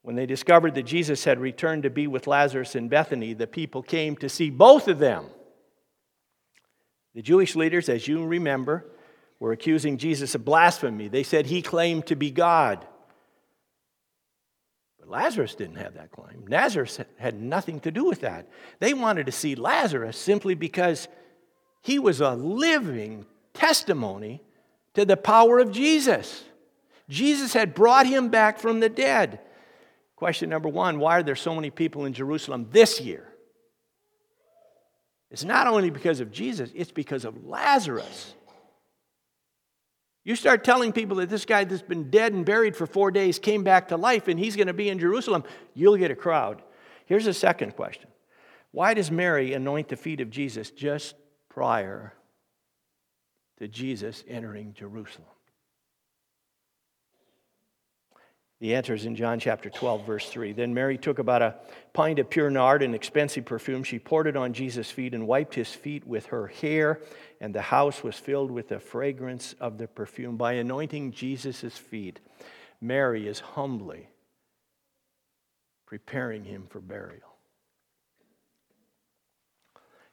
When 0.02 0.16
they 0.16 0.26
discovered 0.26 0.74
that 0.74 0.82
Jesus 0.82 1.24
had 1.24 1.38
returned 1.38 1.84
to 1.84 1.90
be 1.90 2.06
with 2.06 2.26
Lazarus 2.26 2.74
in 2.74 2.88
Bethany, 2.88 3.34
the 3.34 3.46
people 3.46 3.82
came 3.82 4.16
to 4.16 4.28
see 4.28 4.50
both 4.50 4.88
of 4.88 4.98
them. 4.98 5.26
The 7.14 7.22
Jewish 7.22 7.54
leaders, 7.54 7.88
as 7.88 8.08
you 8.08 8.24
remember, 8.24 8.84
were 9.38 9.52
accusing 9.52 9.98
Jesus 9.98 10.34
of 10.34 10.44
blasphemy. 10.44 11.08
They 11.08 11.22
said 11.22 11.46
he 11.46 11.62
claimed 11.62 12.06
to 12.06 12.16
be 12.16 12.30
God. 12.30 12.84
But 14.98 15.08
Lazarus 15.08 15.54
didn't 15.54 15.76
have 15.76 15.94
that 15.94 16.10
claim. 16.10 16.46
Lazarus 16.48 16.98
had 17.18 17.40
nothing 17.40 17.78
to 17.80 17.90
do 17.90 18.04
with 18.04 18.20
that. 18.20 18.48
They 18.80 18.94
wanted 18.94 19.26
to 19.26 19.32
see 19.32 19.54
Lazarus 19.54 20.16
simply 20.16 20.54
because 20.54 21.06
he 21.82 21.98
was 21.98 22.20
a 22.20 22.34
living 22.34 23.26
testimony 23.52 24.42
to 24.94 25.04
the 25.04 25.16
power 25.16 25.58
of 25.58 25.70
Jesus. 25.70 26.44
Jesus 27.08 27.52
had 27.52 27.74
brought 27.74 28.06
him 28.06 28.30
back 28.30 28.58
from 28.58 28.80
the 28.80 28.88
dead. 28.88 29.40
Question 30.22 30.50
number 30.50 30.68
one 30.68 31.00
why 31.00 31.18
are 31.18 31.24
there 31.24 31.35
so 31.35 31.52
many 31.52 31.70
people 31.70 32.04
in 32.04 32.12
Jerusalem 32.12 32.68
this 32.70 33.00
year? 33.00 33.26
It's 35.32 35.42
not 35.42 35.66
only 35.66 35.90
because 35.90 36.20
of 36.20 36.30
Jesus, 36.30 36.70
it's 36.76 36.92
because 36.92 37.24
of 37.24 37.44
Lazarus. 37.44 38.32
You 40.22 40.37
start 40.37 40.62
telling 40.62 40.92
people 40.92 41.16
that 41.16 41.28
this 41.28 41.44
guy 41.44 41.64
that's 41.64 41.82
been 41.82 42.08
dead 42.08 42.35
and 42.35 42.46
buried 42.46 42.76
for 42.76 42.87
four 42.87 43.11
days 43.11 43.40
came 43.40 43.64
back 43.64 43.88
to 43.88 43.96
life 43.96 44.28
and 44.28 44.38
he's 44.38 44.54
going 44.54 44.68
to 44.68 44.72
be 44.72 44.90
in 44.90 45.00
Jerusalem, 45.00 45.42
you'll 45.74 45.96
get 45.96 46.12
a 46.12 46.14
crowd. 46.14 46.62
Here's 47.06 47.26
a 47.26 47.35
second 47.35 47.74
question 47.74 48.08
Why 48.70 48.94
does 48.94 49.11
Mary 49.11 49.54
anoint 49.54 49.88
the 49.88 49.96
feet 49.96 50.20
of 50.20 50.30
Jesus 50.30 50.70
just 50.70 51.16
prior 51.48 52.14
to 53.58 53.66
Jesus 53.66 54.22
entering 54.28 54.72
Jerusalem? 54.72 55.26
The 58.62 58.77
answer 58.77 58.94
is 58.94 59.07
in 59.07 59.16
John 59.16 59.40
chapter 59.40 59.68
12, 59.68 60.07
verse 60.07 60.29
3. 60.29 60.53
Then 60.53 60.72
Mary 60.72 60.96
took 60.96 61.18
about 61.18 61.42
a 61.42 61.57
pint 61.92 62.20
of 62.20 62.31
pure 62.31 62.48
nard, 62.48 62.85
an 62.85 62.94
expensive 62.94 63.44
perfume. 63.44 63.83
She 63.83 63.98
poured 63.98 64.29
it 64.29 64.37
on 64.37 64.53
Jesus' 64.53 64.88
feet 64.88 65.14
and 65.14 65.27
wiped 65.27 65.57
his 65.57 65.75
feet 65.75 66.07
with 66.07 66.27
her 66.27 66.46
hair, 66.46 67.01
and 67.40 67.53
the 67.53 67.61
house 67.61 68.05
was 68.05 68.14
filled 68.14 68.53
with 68.53 68.68
the 68.68 68.79
fragrance 68.79 69.57
of 69.59 69.79
the 69.79 69.88
perfume. 69.88 70.37
By 70.37 70.53
anointing 70.53 71.11
Jesus' 71.11 71.77
feet, 71.77 72.20
Mary 72.81 73.27
is 73.27 73.40
humbly 73.40 74.09
preparing 75.85 76.44
him 76.44 76.66
for 76.70 76.79
burial. 76.79 77.35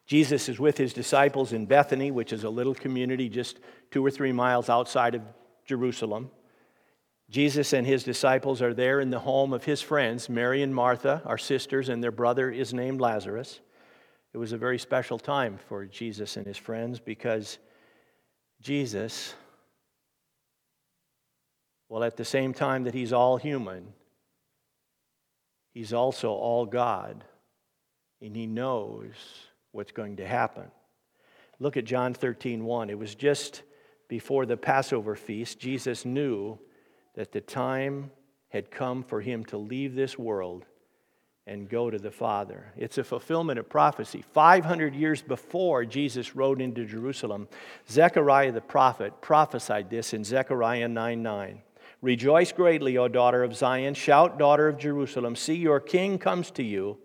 Jesus 0.08 0.50
is 0.50 0.60
with 0.60 0.80
his 0.80 0.94
disciples 0.94 1.54
in 1.54 1.68
Bethany, 1.68 2.10
which 2.10 2.34
is 2.34 2.44
a 2.44 2.50
little 2.50 2.74
community 2.74 3.30
just 3.30 3.60
two 3.92 4.04
or 4.04 4.10
three 4.10 4.32
miles 4.32 4.70
outside 4.70 5.14
of 5.14 5.22
Jerusalem. 5.68 6.32
Jesus 7.30 7.74
and 7.74 7.86
his 7.86 8.04
disciples 8.04 8.60
are 8.62 8.74
there 8.74 9.00
in 9.00 9.12
the 9.12 9.20
home 9.20 9.54
of 9.54 9.64
his 9.64 9.82
friends, 9.82 10.30
Mary 10.30 10.64
and 10.64 10.74
Martha, 10.74 11.22
our 11.26 11.38
sisters, 11.38 11.88
and 11.88 12.04
their 12.04 12.12
brother 12.12 12.50
is 12.50 12.74
named 12.74 13.00
Lazarus. 13.00 13.60
It 14.34 14.40
was 14.40 14.52
a 14.52 14.58
very 14.58 14.80
special 14.80 15.20
time 15.20 15.60
for 15.68 15.86
Jesus 15.86 16.38
and 16.38 16.46
his 16.46 16.58
friends 16.58 17.00
because 17.00 17.60
Jesus, 18.62 19.36
well, 21.88 22.04
at 22.04 22.18
the 22.18 22.26
same 22.26 22.52
time 22.52 22.84
that 22.86 22.96
he's 22.96 23.14
all 23.14 23.38
human, 23.38 23.94
he's 25.72 25.94
also 25.94 26.32
all 26.32 26.66
God, 26.66 27.24
and 28.22 28.36
he 28.36 28.48
knows 28.48 29.14
what's 29.72 29.92
going 29.92 30.18
to 30.18 30.28
happen. 30.28 30.72
Look 31.60 31.78
at 31.78 31.86
John 31.86 32.16
13, 32.16 32.66
1. 32.66 32.90
It 32.90 32.98
was 32.98 33.14
just 33.14 33.62
before 34.08 34.48
the 34.48 34.58
Passover 34.58 35.16
feast. 35.16 35.60
Jesus 35.60 36.06
knew 36.06 36.58
that 37.20 37.34
the 37.34 37.42
time 37.42 38.10
had 38.48 38.72
come 38.72 39.04
for 39.04 39.20
him 39.20 39.44
to 39.44 39.58
leave 39.58 39.94
this 39.94 40.18
world 40.18 40.64
and 41.46 41.68
go 41.68 41.90
to 41.90 42.00
the 42.00 42.12
Father. 42.12 42.72
It's 42.78 42.98
a 42.98 43.04
fulfillment 43.04 43.60
of 43.60 43.68
prophecy. 43.68 44.24
500 44.32 44.96
years 44.96 45.22
before 45.22 45.84
Jesus 45.84 46.34
rode 46.34 46.62
into 46.62 46.86
Jerusalem, 46.86 47.50
Zechariah 47.90 48.54
the 48.54 48.62
prophet 48.62 49.20
prophesied 49.20 49.90
this 49.90 50.14
in 50.14 50.24
Zechariah 50.24 50.88
9 50.88 51.22
9. 51.22 51.62
Rejoice 52.02 52.54
greatly, 52.54 52.98
O 52.98 53.10
daughter 53.10 53.44
of 53.44 53.54
Zion. 53.54 53.96
Shout, 53.96 54.40
daughter 54.40 54.70
of 54.70 54.78
Jerusalem. 54.78 55.36
See, 55.36 55.56
your 55.56 55.82
king 55.82 56.20
comes 56.20 56.52
to 56.52 56.64
you, 56.64 57.00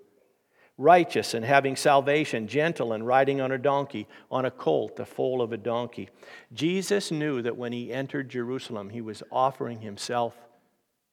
righteous 0.77 1.35
and 1.35 1.45
having 1.45 1.77
salvation, 1.77 2.49
gentle 2.49 2.93
and 2.93 3.07
riding 3.07 3.41
on 3.41 3.53
a 3.53 3.59
donkey, 3.59 4.09
on 4.31 4.45
a 4.45 4.51
colt, 4.51 4.97
the 4.97 5.07
foal 5.07 5.41
of 5.41 5.53
a 5.53 5.57
donkey. 5.57 6.09
Jesus 6.53 7.11
knew 7.11 7.43
that 7.43 7.57
when 7.57 7.73
he 7.73 7.93
entered 7.93 8.29
Jerusalem, 8.29 8.91
he 8.91 9.01
was 9.01 9.23
offering 9.31 9.81
himself 9.81 10.35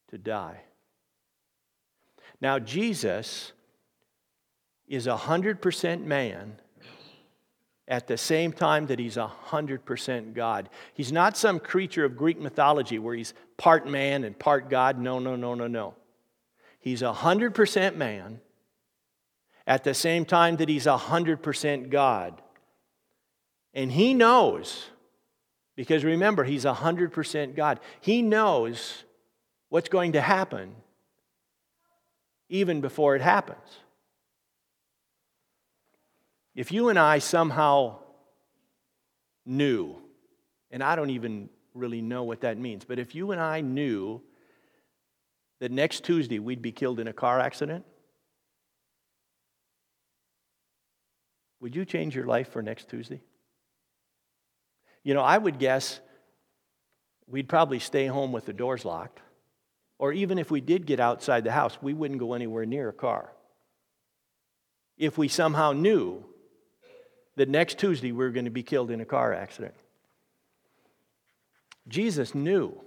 to 0.10 0.18
die. 0.18 0.62
Now, 2.40 2.58
Jesus 2.58 3.52
is 4.88 5.06
100% 5.06 6.04
man 6.04 6.60
at 7.88 8.08
the 8.08 8.18
same 8.18 8.52
time 8.52 8.88
that 8.88 9.00
he's 9.00 9.18
100% 9.18 10.34
God. 10.34 10.70
He's 10.94 11.12
not 11.12 11.38
some 11.38 11.60
creature 11.60 12.04
of 12.04 12.18
Greek 12.18 12.40
mythology 12.40 12.98
where 12.98 13.16
he's 13.16 13.34
part 13.58 13.88
man 13.88 14.24
and 14.24 14.38
part 14.38 14.70
God. 14.70 14.98
No, 14.98 15.20
no, 15.20 15.36
no, 15.36 15.54
no, 15.54 15.68
no. 15.68 15.94
He's 16.80 17.04
100% 17.04 17.96
man 17.96 18.40
at 19.68 19.84
the 19.84 19.94
same 19.94 20.26
time 20.26 20.58
that 20.58 20.70
he's 20.70 20.86
100% 20.86 21.90
God. 21.90 22.42
And 23.74 23.92
he 23.92 24.14
knows, 24.14 24.90
because 25.76 26.04
remember, 26.04 26.44
he's 26.44 26.66
100% 26.66 27.56
God, 27.56 27.80
he 28.00 28.22
knows 28.22 29.04
what's 29.70 29.90
going 29.90 30.14
to 30.14 30.22
happen 30.22 30.76
even 32.50 32.82
before 32.82 33.16
it 33.16 33.22
happens. 33.22 33.80
If 36.54 36.72
you 36.72 36.90
and 36.90 37.00
I 37.00 37.20
somehow 37.20 38.00
knew, 39.46 39.96
and 40.70 40.84
I 40.84 40.96
don't 40.98 41.12
even 41.12 41.50
really 41.74 42.02
know 42.02 42.24
what 42.24 42.42
that 42.42 42.58
means, 42.58 42.84
but 42.84 43.00
if 43.00 43.16
you 43.16 43.32
and 43.32 43.40
I 43.40 43.62
knew 43.62 44.22
that 45.60 45.72
next 45.72 46.04
Tuesday 46.04 46.40
we'd 46.40 46.62
be 46.62 46.74
killed 46.74 47.00
in 47.00 47.08
a 47.08 47.14
car 47.14 47.40
accident, 47.40 47.86
Would 51.62 51.76
you 51.76 51.86
change 51.86 52.16
your 52.16 52.26
life 52.26 52.50
for 52.50 52.62
next 52.62 52.90
Tuesday? 52.90 53.22
You 55.04 55.14
know, 55.14 55.22
I 55.22 55.38
would 55.38 55.60
guess 55.60 56.00
we'd 57.28 57.48
probably 57.48 57.80
stay 57.80 58.08
home 58.08 58.32
with 58.32 58.46
the 58.46 58.54
doors 58.54 58.84
locked. 58.84 59.20
Or 60.00 60.12
even 60.12 60.40
if 60.40 60.50
we 60.50 60.62
did 60.62 60.88
get 60.88 61.00
outside 61.00 61.44
the 61.44 61.52
house, 61.52 61.78
we 61.82 61.94
wouldn't 61.94 62.20
go 62.20 62.34
anywhere 62.34 62.66
near 62.66 62.90
a 62.90 62.94
car. 62.94 63.32
If 64.98 65.18
we 65.18 65.28
somehow 65.28 65.72
knew 65.72 66.26
that 67.36 67.48
next 67.48 67.78
Tuesday 67.78 68.12
we 68.12 68.26
were 68.26 68.32
going 68.32 68.46
to 68.46 68.52
be 68.52 68.64
killed 68.64 68.92
in 68.92 69.00
a 69.00 69.06
car 69.06 69.34
accident. 69.34 69.76
Jesus 71.88 72.34
knew 72.34 72.80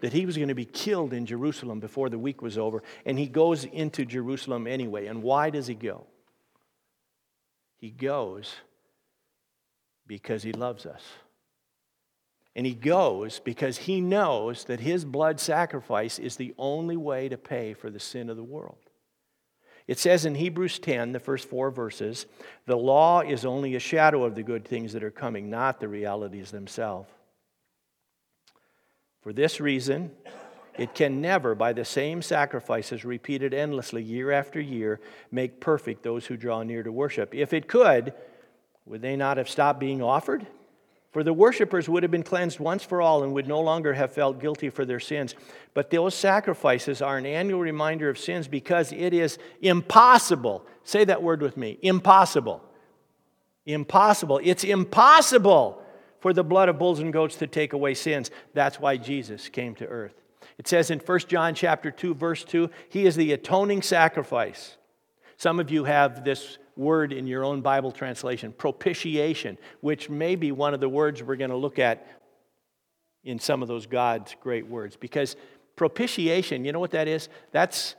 that 0.00 0.12
he 0.12 0.26
was 0.26 0.36
going 0.36 0.48
to 0.48 0.54
be 0.54 0.64
killed 0.64 1.12
in 1.12 1.26
Jerusalem 1.26 1.80
before 1.80 2.08
the 2.08 2.18
week 2.18 2.42
was 2.42 2.58
over, 2.58 2.82
and 3.04 3.18
he 3.18 3.26
goes 3.26 3.64
into 3.64 4.04
Jerusalem 4.04 4.66
anyway. 4.66 5.06
And 5.06 5.22
why 5.22 5.50
does 5.50 5.66
he 5.66 5.74
go? 5.74 6.06
He 7.84 7.90
goes 7.90 8.54
because 10.06 10.42
he 10.42 10.54
loves 10.54 10.86
us. 10.86 11.02
And 12.56 12.64
he 12.64 12.72
goes 12.72 13.40
because 13.40 13.76
he 13.76 14.00
knows 14.00 14.64
that 14.64 14.80
his 14.80 15.04
blood 15.04 15.38
sacrifice 15.38 16.18
is 16.18 16.36
the 16.36 16.54
only 16.56 16.96
way 16.96 17.28
to 17.28 17.36
pay 17.36 17.74
for 17.74 17.90
the 17.90 18.00
sin 18.00 18.30
of 18.30 18.38
the 18.38 18.42
world. 18.42 18.78
It 19.86 19.98
says 19.98 20.24
in 20.24 20.34
Hebrews 20.34 20.78
10, 20.78 21.12
the 21.12 21.20
first 21.20 21.46
four 21.46 21.70
verses, 21.70 22.24
the 22.64 22.74
law 22.74 23.20
is 23.20 23.44
only 23.44 23.74
a 23.74 23.80
shadow 23.80 24.24
of 24.24 24.34
the 24.34 24.42
good 24.42 24.66
things 24.66 24.94
that 24.94 25.04
are 25.04 25.10
coming, 25.10 25.50
not 25.50 25.78
the 25.78 25.88
realities 25.88 26.50
themselves. 26.50 27.10
For 29.20 29.34
this 29.34 29.60
reason, 29.60 30.10
it 30.76 30.94
can 30.94 31.20
never, 31.20 31.54
by 31.54 31.72
the 31.72 31.84
same 31.84 32.20
sacrifices 32.20 33.04
repeated 33.04 33.54
endlessly 33.54 34.02
year 34.02 34.32
after 34.32 34.60
year, 34.60 35.00
make 35.30 35.60
perfect 35.60 36.02
those 36.02 36.26
who 36.26 36.36
draw 36.36 36.62
near 36.62 36.82
to 36.82 36.90
worship. 36.90 37.34
If 37.34 37.52
it 37.52 37.68
could, 37.68 38.12
would 38.86 39.00
they 39.02 39.16
not 39.16 39.36
have 39.36 39.48
stopped 39.48 39.78
being 39.80 40.02
offered? 40.02 40.46
For 41.12 41.22
the 41.22 41.32
worshippers 41.32 41.88
would 41.88 42.02
have 42.02 42.10
been 42.10 42.24
cleansed 42.24 42.58
once 42.58 42.82
for 42.82 43.00
all 43.00 43.22
and 43.22 43.32
would 43.34 43.46
no 43.46 43.60
longer 43.60 43.92
have 43.94 44.12
felt 44.12 44.40
guilty 44.40 44.68
for 44.68 44.84
their 44.84 44.98
sins. 44.98 45.36
But 45.72 45.90
those 45.90 46.12
sacrifices 46.12 47.00
are 47.00 47.16
an 47.16 47.24
annual 47.24 47.60
reminder 47.60 48.08
of 48.08 48.18
sins 48.18 48.48
because 48.48 48.90
it 48.90 49.14
is 49.14 49.38
impossible. 49.62 50.66
Say 50.82 51.04
that 51.04 51.22
word 51.22 51.40
with 51.40 51.56
me 51.56 51.78
impossible. 51.82 52.64
Impossible. 53.64 54.40
It's 54.42 54.64
impossible 54.64 55.80
for 56.18 56.32
the 56.32 56.42
blood 56.42 56.68
of 56.68 56.80
bulls 56.80 56.98
and 56.98 57.12
goats 57.12 57.36
to 57.36 57.46
take 57.46 57.74
away 57.74 57.94
sins. 57.94 58.32
That's 58.52 58.80
why 58.80 58.96
Jesus 58.96 59.48
came 59.48 59.76
to 59.76 59.86
earth. 59.86 60.23
It 60.58 60.68
says 60.68 60.90
in 60.90 61.00
1 61.00 61.18
John 61.20 61.54
chapter 61.54 61.90
2 61.90 62.14
verse 62.14 62.44
2, 62.44 62.70
he 62.88 63.06
is 63.06 63.16
the 63.16 63.32
atoning 63.32 63.82
sacrifice. 63.82 64.76
Some 65.36 65.58
of 65.58 65.70
you 65.70 65.84
have 65.84 66.24
this 66.24 66.58
word 66.76 67.12
in 67.12 67.26
your 67.26 67.44
own 67.44 67.60
Bible 67.60 67.92
translation, 67.92 68.52
propitiation, 68.52 69.58
which 69.80 70.08
may 70.08 70.36
be 70.36 70.52
one 70.52 70.74
of 70.74 70.80
the 70.80 70.88
words 70.88 71.22
we're 71.22 71.36
going 71.36 71.50
to 71.50 71.56
look 71.56 71.78
at 71.78 72.06
in 73.24 73.38
some 73.38 73.62
of 73.62 73.68
those 73.68 73.86
God's 73.86 74.36
great 74.40 74.66
words. 74.66 74.96
Because 74.96 75.36
propitiation, 75.76 76.64
you 76.64 76.72
know 76.72 76.80
what 76.80 76.92
that 76.92 77.08
is? 77.08 77.28
That's, 77.52 77.96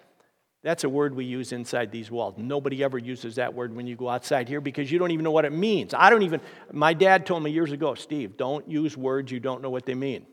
that's 0.63 0.83
a 0.83 0.89
word 0.89 1.15
we 1.15 1.25
use 1.25 1.51
inside 1.51 1.91
these 1.91 2.11
walls. 2.11 2.35
Nobody 2.37 2.83
ever 2.83 2.97
uses 2.97 3.35
that 3.35 3.53
word 3.53 3.75
when 3.75 3.87
you 3.87 3.95
go 3.95 4.07
outside 4.07 4.47
here 4.47 4.61
because 4.61 4.91
you 4.91 4.99
don't 4.99 5.11
even 5.11 5.23
know 5.23 5.31
what 5.31 5.45
it 5.45 5.51
means. 5.51 5.93
I 5.93 6.09
don't 6.09 6.23
even, 6.23 6.41
my 6.71 6.93
dad 6.93 7.25
told 7.25 7.43
me 7.43 7.51
years 7.51 7.71
ago, 7.71 7.95
Steve, 7.95 8.37
don't 8.37 8.69
use 8.69 8.95
words 8.95 9.31
you 9.31 9.39
don't 9.39 9.61
know 9.61 9.69
what 9.69 9.85
they 9.85 9.95
mean. 9.95 10.25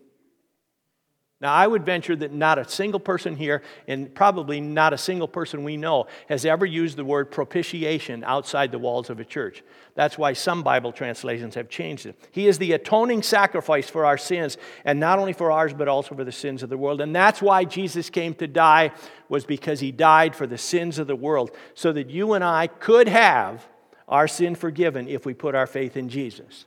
Now, 1.43 1.53
I 1.53 1.67
would 1.67 1.85
venture 1.85 2.15
that 2.15 2.33
not 2.33 2.61
a 2.61 2.69
single 2.69 3.01
person 3.01 3.35
here, 3.35 3.63
and 3.89 4.15
probably 4.15 4.61
not 4.61 4.93
a 4.93 4.99
single 4.99 5.27
person 5.27 5.65
we 5.65 5.77
know, 5.77 6.07
has 6.29 6.45
ever 6.45 6.65
used 6.65 6.97
the 6.97 7.05
word 7.05 7.33
propitiation 7.33 8.23
outside 8.23 8.71
the 8.71 8.79
walls 8.79 9.11
of 9.11 9.19
a 9.19 9.25
church. 9.25 9.65
That's 9.97 10.17
why 10.17 10.35
some 10.35 10.63
Bible 10.63 10.93
translations 10.93 11.57
have 11.57 11.69
changed 11.69 12.07
it. 12.07 12.17
He 12.31 12.47
is 12.47 12.59
the 12.59 12.73
atoning 12.75 13.23
sacrifice 13.23 13.91
for 13.91 14.05
our 14.05 14.17
sins, 14.17 14.57
and 14.85 15.01
not 15.01 15.19
only 15.19 15.33
for 15.33 15.51
ours, 15.51 15.75
but 15.75 15.89
also 15.89 16.15
for 16.15 16.23
the 16.23 16.31
sins 16.31 16.63
of 16.63 16.69
the 16.69 16.79
world. 16.79 17.01
And 17.01 17.15
that's 17.15 17.43
why 17.43 17.65
Jesus 17.65 18.09
came 18.09 18.35
to 18.35 18.47
die, 18.47 18.93
was 19.29 19.45
because 19.45 19.81
he 19.81 19.91
died 19.91 20.37
for 20.37 20.47
the 20.47 20.57
sins 20.57 21.01
of 21.01 21.09
the 21.09 21.17
world, 21.17 21.51
so 21.75 21.93
that 21.93 22.09
you 22.09 22.35
and 22.35 22.45
I 22.45 22.69
could 22.69 23.09
have 23.09 23.67
our 24.07 24.29
sin 24.29 24.55
forgiven 24.55 25.09
if 25.09 25.27
we 25.27 25.35
put 25.35 25.57
our 25.57 25.67
faith 25.67 25.97
in 25.97 26.09
Jesus. 26.09 26.67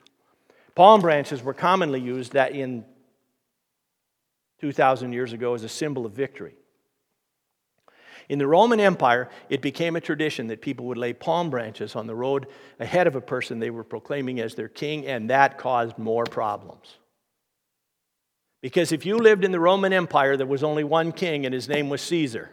Palm 0.76 1.00
branches 1.00 1.42
were 1.42 1.54
commonly 1.54 2.02
used 2.02 2.34
that 2.34 2.52
in 2.52 2.84
2,000 4.66 5.14
years 5.14 5.32
ago 5.32 5.54
as 5.54 5.64
a 5.64 5.70
symbol 5.70 6.08
of 6.08 6.14
victory. 6.14 6.56
In 8.30 8.40
the 8.40 8.48
Roman 8.48 8.80
Empire, 8.80 9.30
it 9.48 9.62
became 9.62 9.96
a 9.96 10.02
tradition 10.02 10.48
that 10.48 10.60
people 10.60 10.88
would 10.88 10.98
lay 10.98 11.14
palm 11.14 11.52
branches 11.52 11.96
on 11.96 12.08
the 12.08 12.16
road 12.16 12.48
ahead 12.80 13.06
of 13.06 13.16
a 13.16 13.22
person 13.22 13.60
they 13.60 13.70
were 13.70 13.84
proclaiming 13.84 14.40
as 14.40 14.56
their 14.56 14.68
king, 14.68 15.06
and 15.06 15.30
that 15.30 15.60
caused 15.60 16.00
more 16.00 16.24
problems. 16.24 16.98
Because 18.64 18.92
if 18.92 19.06
you 19.06 19.20
lived 19.20 19.46
in 19.46 19.52
the 19.52 19.60
Roman 19.60 19.94
Empire, 19.94 20.36
there 20.36 20.48
was 20.48 20.64
only 20.64 20.84
one 20.84 21.12
king, 21.12 21.46
and 21.46 21.54
his 21.54 21.70
name 21.70 21.88
was 21.88 22.02
Caesar. 22.02 22.50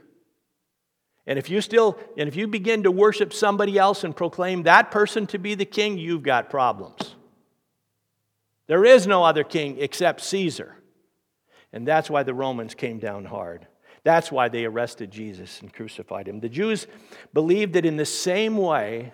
And 1.26 1.38
if 1.38 1.48
you 1.48 1.62
still, 1.62 1.98
and 2.18 2.28
if 2.28 2.36
you 2.36 2.46
begin 2.46 2.82
to 2.82 2.90
worship 2.90 3.32
somebody 3.32 3.78
else 3.78 4.04
and 4.04 4.14
proclaim 4.14 4.64
that 4.64 4.90
person 4.90 5.26
to 5.28 5.38
be 5.38 5.54
the 5.54 5.64
king, 5.64 5.96
you've 5.96 6.22
got 6.22 6.50
problems. 6.50 7.14
There 8.66 8.84
is 8.84 9.06
no 9.06 9.24
other 9.24 9.44
king 9.44 9.78
except 9.78 10.20
Caesar. 10.20 10.76
And 11.72 11.86
that's 11.86 12.10
why 12.10 12.22
the 12.22 12.34
Romans 12.34 12.74
came 12.74 12.98
down 12.98 13.24
hard. 13.24 13.66
That's 14.04 14.32
why 14.32 14.48
they 14.48 14.64
arrested 14.64 15.10
Jesus 15.10 15.60
and 15.60 15.72
crucified 15.72 16.28
him. 16.28 16.40
The 16.40 16.48
Jews 16.48 16.86
believed 17.32 17.74
that 17.74 17.86
in 17.86 17.96
the 17.96 18.04
same 18.04 18.56
way 18.56 19.12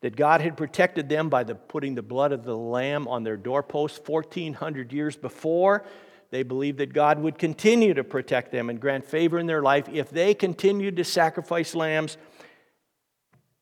that 0.00 0.16
God 0.16 0.40
had 0.40 0.56
protected 0.56 1.08
them 1.08 1.28
by 1.30 1.44
the, 1.44 1.54
putting 1.54 1.94
the 1.94 2.02
blood 2.02 2.32
of 2.32 2.44
the 2.44 2.56
Lamb 2.56 3.08
on 3.08 3.22
their 3.22 3.36
doorposts 3.36 4.00
1,400 4.06 4.92
years 4.92 5.16
before, 5.16 5.84
they 6.30 6.42
believed 6.42 6.78
that 6.78 6.92
God 6.92 7.20
would 7.20 7.38
continue 7.38 7.94
to 7.94 8.04
protect 8.04 8.50
them 8.50 8.68
and 8.68 8.80
grant 8.80 9.06
favor 9.06 9.38
in 9.38 9.46
their 9.46 9.62
life 9.62 9.88
if 9.90 10.10
they 10.10 10.34
continued 10.34 10.96
to 10.96 11.04
sacrifice 11.04 11.74
lambs 11.74 12.18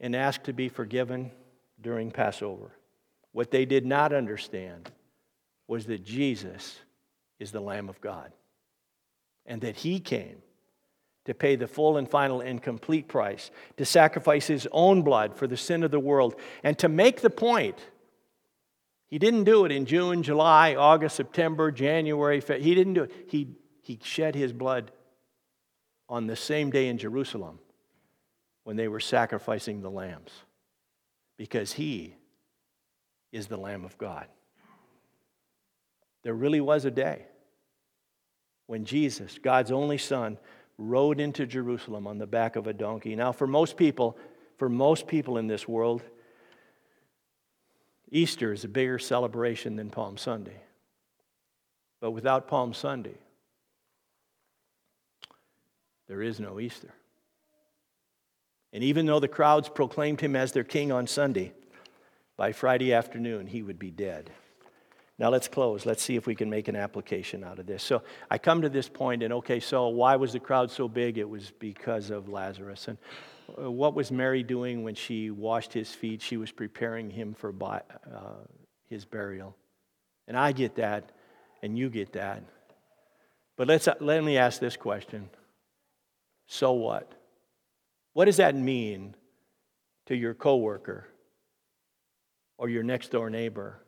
and 0.00 0.16
ask 0.16 0.42
to 0.44 0.52
be 0.52 0.68
forgiven 0.68 1.31
during 1.81 2.11
Passover. 2.11 2.72
What 3.33 3.50
they 3.50 3.64
did 3.64 3.87
not 3.87 4.12
understand 4.12 4.90
was 5.68 5.87
that 5.87 6.02
Jesus 6.02 6.81
is 7.42 7.52
the 7.52 7.61
Lamb 7.61 7.88
of 7.88 8.00
God. 8.00 8.33
And 9.44 9.61
that 9.61 9.76
He 9.76 10.00
came 10.00 10.37
to 11.24 11.35
pay 11.35 11.57
the 11.57 11.66
full 11.66 11.96
and 11.96 12.09
final 12.09 12.40
and 12.40 12.62
complete 12.62 13.09
price, 13.09 13.50
to 13.76 13.85
sacrifice 13.85 14.46
His 14.46 14.66
own 14.72 15.02
blood 15.02 15.37
for 15.37 15.46
the 15.46 15.57
sin 15.57 15.83
of 15.83 15.90
the 15.90 16.00
world, 16.00 16.37
and 16.62 16.78
to 16.78 16.88
make 16.88 17.20
the 17.20 17.31
point. 17.31 17.78
He 19.09 19.18
didn't 19.18 19.44
do 19.44 19.66
it 19.66 19.72
in 19.72 19.85
June, 19.85 20.22
July, 20.22 20.74
August, 20.74 21.16
September, 21.16 21.70
January. 21.70 22.40
He 22.40 22.74
didn't 22.74 22.94
do 22.94 23.02
it. 23.02 23.12
He, 23.28 23.57
he 23.83 24.00
shed 24.02 24.35
his 24.35 24.55
blood 24.55 24.90
on 26.09 26.26
the 26.26 26.37
same 26.37 26.70
day 26.70 26.88
in 26.88 26.96
Jerusalem 26.96 27.59
when 28.64 28.76
they 28.76 28.88
were 28.88 29.00
sacrificing 29.00 29.83
the 29.83 29.90
lambs 29.90 30.33
because 31.37 31.72
he 31.72 32.14
is 33.33 33.48
the 33.48 33.57
Lamb 33.57 33.85
of 33.85 33.98
God. 33.98 34.26
There 36.22 36.35
really 36.35 36.61
was 36.61 36.85
a 36.85 36.90
day 36.90 37.26
when 38.66 38.85
Jesus, 38.85 39.38
God's 39.42 39.72
only 39.72 39.98
Son, 39.98 40.38
rode 40.79 41.20
into 41.20 41.46
Jerusalem 41.46 42.07
on 42.07 42.18
the 42.18 42.27
back 42.27 42.57
of 42.57 42.66
a 42.66 42.72
donkey. 42.72 43.14
Now, 43.14 43.33
for 43.33 43.46
most 43.46 43.77
people, 43.77 44.16
for 44.57 44.68
most 44.68 45.07
people 45.07 45.38
in 45.38 45.46
this 45.46 45.68
world, 45.68 46.03
Easter 48.11 48.53
is 48.53 48.64
a 48.64 48.68
bigger 48.68 48.98
celebration 48.98 49.77
than 49.77 49.90
Palm 49.90 50.16
Sunday. 50.16 50.61
But 52.01 52.11
without 52.11 52.48
Palm 52.48 52.75
Sunday, 52.75 53.14
there 56.09 56.20
is 56.20 56.40
no 56.40 56.61
Easter. 56.61 56.92
And 58.72 58.83
even 58.83 59.07
though 59.07 59.20
the 59.20 59.29
crowds 59.29 59.68
proclaimed 59.68 60.20
him 60.20 60.35
as 60.35 60.53
their 60.53 60.64
king 60.64 60.92
on 60.92 61.07
Sunday, 61.07 61.53
by 62.37 62.53
Friday 62.53 62.92
afternoon 62.92 63.46
he 63.46 63.62
would 63.62 63.79
be 63.79 63.90
dead. 63.90 64.31
Now 65.23 65.29
let's 65.29 65.47
close. 65.47 65.87
Let's 65.87 66.03
see 66.03 66.17
if 66.17 66.27
we 66.27 66.35
can 66.35 66.51
make 66.51 66.67
an 66.67 66.75
application 66.75 67.45
out 67.45 67.61
of 67.61 67.67
this. 67.67 67.85
So 67.85 68.03
I 68.29 68.39
come 68.39 68.63
to 68.63 68.69
this 68.69 68.89
point, 68.89 69.23
and 69.23 69.33
okay, 69.35 69.61
so 69.61 69.87
why 69.87 70.17
was 70.17 70.33
the 70.33 70.41
crowd 70.41 70.69
so 70.73 70.89
big? 70.89 71.17
It 71.17 71.29
was 71.29 71.53
because 71.61 72.11
of 72.11 72.29
Lazarus. 72.29 72.89
And 72.89 72.99
uh, 73.57 73.71
what 73.71 73.95
was 73.95 74.11
Mary 74.11 74.43
doing 74.43 74.83
when 74.83 74.97
she 74.97 75.31
washed 75.31 75.73
his 75.73 75.93
feet? 75.93 76.23
She 76.23 76.37
was 76.37 76.51
preparing 76.51 77.09
him 77.09 77.35
for 77.35 77.55
uh, 77.63 77.79
his 78.91 79.05
burial. 79.05 79.55
And 80.27 80.37
I 80.37 80.51
get 80.51 80.75
that, 80.75 81.13
and 81.63 81.79
you 81.79 81.89
get 81.89 82.15
that. 82.15 82.43
But 83.57 83.69
let's, 83.69 83.87
uh, 83.87 83.95
let 84.01 84.25
me 84.25 84.39
ask 84.39 84.59
this 84.59 84.77
question 84.77 85.31
So 86.49 86.73
what? 86.73 87.13
What 88.13 88.25
does 88.25 88.39
that 88.39 88.57
mean 88.57 89.15
to 90.07 90.17
your 90.17 90.35
coworker 90.35 91.07
or 92.59 92.69
your 92.69 92.83
next 92.83 93.13
door 93.13 93.31
neighbor? 93.31 93.79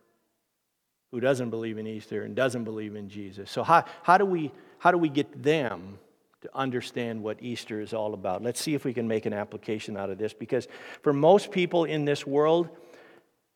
Who 1.14 1.20
doesn't 1.20 1.50
believe 1.50 1.78
in 1.78 1.86
Easter 1.86 2.24
and 2.24 2.34
doesn't 2.34 2.64
believe 2.64 2.96
in 2.96 3.08
Jesus. 3.08 3.48
So, 3.48 3.62
how, 3.62 3.84
how, 4.02 4.18
do 4.18 4.24
we, 4.24 4.50
how 4.80 4.90
do 4.90 4.98
we 4.98 5.08
get 5.08 5.44
them 5.44 6.00
to 6.40 6.50
understand 6.52 7.22
what 7.22 7.40
Easter 7.40 7.80
is 7.80 7.94
all 7.94 8.14
about? 8.14 8.42
Let's 8.42 8.60
see 8.60 8.74
if 8.74 8.84
we 8.84 8.92
can 8.92 9.06
make 9.06 9.24
an 9.24 9.32
application 9.32 9.96
out 9.96 10.10
of 10.10 10.18
this 10.18 10.34
because 10.34 10.66
for 11.02 11.12
most 11.12 11.52
people 11.52 11.84
in 11.84 12.04
this 12.04 12.26
world, 12.26 12.68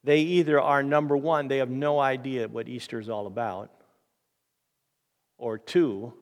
they 0.05 0.21
either 0.21 0.61
are 0.61 0.85
number 0.85 1.17
one, 1.17 1.49
they 1.49 1.57
have 1.57 1.69
no 1.69 1.99
idea 1.99 2.47
what 2.47 2.69
Easter 2.69 3.01
is 3.01 3.09
all 3.09 3.27
about, 3.27 3.73
or 5.37 5.59
two, 5.59 6.13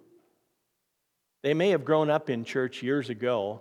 they 1.42 1.53
may 1.53 1.68
have 1.68 1.85
grown 1.85 2.09
up 2.09 2.31
in 2.31 2.44
church 2.44 2.83
years 2.83 3.11
ago, 3.11 3.61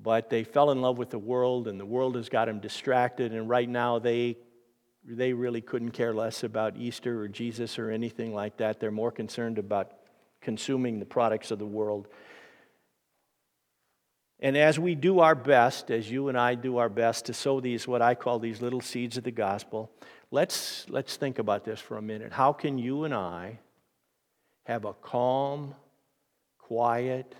but 0.00 0.30
they 0.30 0.44
fell 0.44 0.70
in 0.70 0.80
love 0.80 0.96
with 0.96 1.10
the 1.10 1.18
world, 1.18 1.66
and 1.66 1.80
the 1.80 1.84
world 1.84 2.14
has 2.14 2.28
got 2.28 2.44
them 2.44 2.60
distracted. 2.60 3.32
And 3.32 3.48
right 3.48 3.68
now, 3.68 3.98
they, 3.98 4.36
they 5.08 5.32
really 5.32 5.60
couldn't 5.60 5.92
care 5.92 6.12
less 6.12 6.42
about 6.42 6.76
Easter 6.76 7.20
or 7.20 7.28
Jesus 7.28 7.78
or 7.78 7.90
anything 7.90 8.34
like 8.34 8.56
that. 8.56 8.80
They're 8.80 8.90
more 8.90 9.12
concerned 9.12 9.58
about 9.58 9.92
consuming 10.40 10.98
the 10.98 11.06
products 11.06 11.50
of 11.50 11.58
the 11.58 11.66
world. 11.66 12.08
And 14.40 14.56
as 14.56 14.78
we 14.78 14.94
do 14.94 15.20
our 15.20 15.34
best, 15.34 15.90
as 15.90 16.10
you 16.10 16.28
and 16.28 16.36
I 16.36 16.56
do 16.56 16.78
our 16.78 16.88
best 16.88 17.26
to 17.26 17.34
sow 17.34 17.60
these, 17.60 17.86
what 17.86 18.02
I 18.02 18.14
call 18.14 18.38
these 18.38 18.60
little 18.60 18.80
seeds 18.80 19.16
of 19.16 19.24
the 19.24 19.30
gospel, 19.30 19.90
let's, 20.30 20.84
let's 20.88 21.16
think 21.16 21.38
about 21.38 21.64
this 21.64 21.80
for 21.80 21.96
a 21.96 22.02
minute. 22.02 22.32
How 22.32 22.52
can 22.52 22.76
you 22.76 23.04
and 23.04 23.14
I 23.14 23.60
have 24.64 24.84
a 24.84 24.92
calm, 24.92 25.74
quiet, 26.58 27.34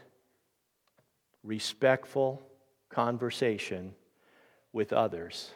respectful 1.43 2.43
conversation 2.89 3.95
with 4.73 4.93
others 4.93 5.51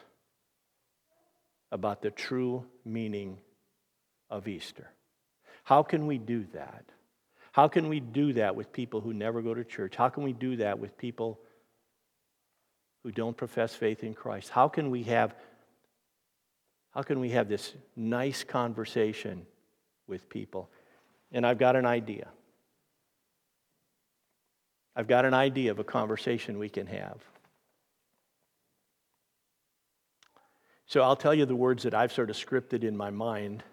about 1.71 2.01
the 2.01 2.11
true 2.11 2.65
meaning 2.83 3.37
of 4.29 4.47
Easter. 4.47 4.87
How 5.63 5.83
can 5.83 6.07
we 6.07 6.17
do 6.17 6.45
that? 6.53 6.85
How 7.51 7.67
can 7.67 7.89
we 7.89 7.99
do 7.99 8.33
that 8.33 8.55
with 8.55 8.71
people 8.71 9.01
who 9.01 9.13
never 9.13 9.41
go 9.41 9.53
to 9.53 9.63
church? 9.63 9.95
How 9.95 10.09
can 10.09 10.23
we 10.23 10.33
do 10.33 10.57
that 10.57 10.79
with 10.79 10.97
people 10.97 11.39
who 13.03 13.11
don't 13.11 13.35
profess 13.35 13.75
faith 13.75 14.03
in 14.03 14.13
Christ? 14.13 14.49
How 14.49 14.67
can 14.67 14.89
we 14.89 15.03
have 15.03 15.35
how 16.93 17.03
can 17.03 17.21
we 17.21 17.29
have 17.29 17.47
this 17.47 17.73
nice 17.95 18.43
conversation 18.43 19.45
with 20.07 20.27
people? 20.27 20.69
And 21.31 21.45
I've 21.45 21.57
got 21.57 21.77
an 21.77 21.85
idea. 21.85 22.27
I've 24.93 25.07
got 25.07 25.23
an 25.23 25.33
idea 25.33 25.71
of 25.71 25.79
a 25.79 25.85
conversation 25.85 26.59
we 26.59 26.67
can 26.67 26.87
have. 26.87 27.17
So 30.91 31.01
I'll 31.03 31.15
tell 31.15 31.33
you 31.33 31.45
the 31.45 31.55
words 31.55 31.83
that 31.83 31.93
I've 31.93 32.11
sort 32.11 32.29
of 32.29 32.35
scripted 32.35 32.83
in 32.83 32.97
my 32.97 33.11
mind, 33.11 33.63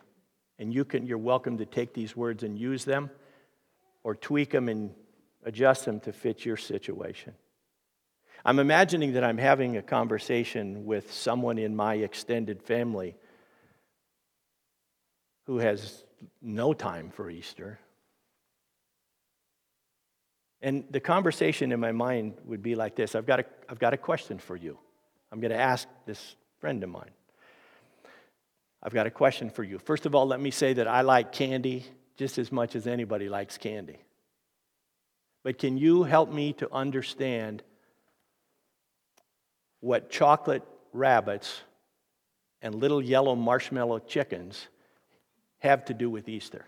and 0.61 0.72
you 0.72 0.85
can, 0.85 1.04
you're 1.04 1.18
welcome 1.18 1.59
to 1.59 1.66
take 1.66 1.92
these 1.92 2.14
words 2.14 2.44
and 2.44 2.57
use 2.57 2.85
them 2.85 3.11
or 4.04 4.14
tweak 4.14 4.52
them 4.52 4.68
and 4.68 4.94
adjust 5.44 5.85
them 5.85 5.98
to 6.02 6.12
fit 6.12 6.44
your 6.44 6.57
situation. 6.57 7.35
I'm 8.44 8.61
imagining 8.61 9.14
that 9.14 9.24
I'm 9.24 9.37
having 9.37 9.76
a 9.76 9.83
conversation 9.83 10.87
with 10.87 11.12
someone 11.12 11.59
in 11.59 11.74
my 11.74 11.94
extended 11.94 12.62
family 12.62 13.16
who 15.46 15.59
has 15.59 16.04
no 16.40 16.72
time 16.72 17.11
for 17.11 17.28
Easter. 17.28 17.81
And 20.62 20.85
the 20.88 21.00
conversation 21.00 21.72
in 21.72 21.81
my 21.81 21.90
mind 21.90 22.35
would 22.44 22.62
be 22.62 22.76
like 22.76 22.94
this 22.94 23.16
I've 23.16 23.26
got 23.26 23.40
a, 23.40 23.44
I've 23.68 23.81
got 23.81 23.92
a 23.92 23.96
question 23.96 24.38
for 24.38 24.54
you. 24.54 24.78
I'm 25.33 25.40
going 25.40 25.50
to 25.50 25.59
ask 25.59 25.88
this 26.07 26.37
friend 26.61 26.83
of 26.83 26.90
mine. 26.90 27.11
I've 28.83 28.94
got 28.94 29.07
a 29.07 29.11
question 29.11 29.51
for 29.51 29.64
you. 29.64 29.79
First 29.79 30.07
of 30.07 30.14
all, 30.14 30.27
let 30.27 30.40
me 30.40 30.51
say 30.51 30.73
that 30.75 30.87
I 30.87 31.01
like 31.01 31.33
candy 31.33 31.85
just 32.16 32.38
as 32.38 32.53
much 32.53 32.77
as 32.77 32.87
anybody 32.87 33.29
likes 33.29 33.59
candy. 33.59 33.99
But 35.42 35.59
can 35.59 35.79
you 35.79 36.03
help 36.03 36.31
me 36.31 36.53
to 36.55 36.73
understand 36.73 37.62
what 39.81 40.11
chocolate 40.11 40.62
rabbits 40.92 41.61
and 42.61 42.75
little 42.75 43.03
yellow 43.03 43.35
marshmallow 43.35 44.01
chickens 44.01 44.68
have 45.59 45.85
to 45.87 45.94
do 45.94 46.11
with 46.11 46.29
Easter? 46.29 46.64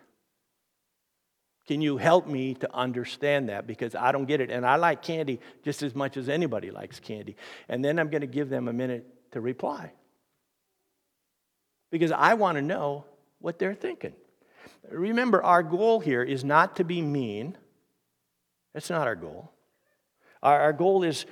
Can 1.66 1.80
you 1.80 1.98
help 1.98 2.26
me 2.26 2.54
to 2.54 2.74
understand 2.74 3.48
that? 3.48 3.66
Because 3.66 3.94
I 3.94 4.10
don't 4.10 4.24
get 4.24 4.40
it. 4.40 4.50
And 4.50 4.66
I 4.66 4.76
like 4.76 5.02
candy 5.02 5.40
just 5.64 5.82
as 5.82 5.94
much 5.94 6.16
as 6.16 6.28
anybody 6.28 6.70
likes 6.70 6.98
candy. 6.98 7.36
And 7.68 7.84
then 7.84 7.98
I'm 7.98 8.08
going 8.08 8.22
to 8.22 8.26
give 8.26 8.48
them 8.48 8.66
a 8.66 8.72
minute 8.72 9.06
to 9.32 9.40
reply. 9.40 9.92
Because 11.90 12.12
I 12.12 12.34
want 12.34 12.56
to 12.56 12.62
know 12.62 13.04
what 13.40 13.58
they're 13.58 13.74
thinking. 13.74 14.12
Remember, 14.88 15.42
our 15.42 15.62
goal 15.62 16.00
here 16.00 16.22
is 16.22 16.44
not 16.44 16.76
to 16.76 16.84
be 16.84 17.02
mean. 17.02 17.56
That's 18.74 18.90
not 18.90 19.06
our 19.06 19.16
goal. 19.16 19.50
Our, 20.42 20.60
our 20.60 20.72
goal 20.72 21.02
is, 21.02 21.26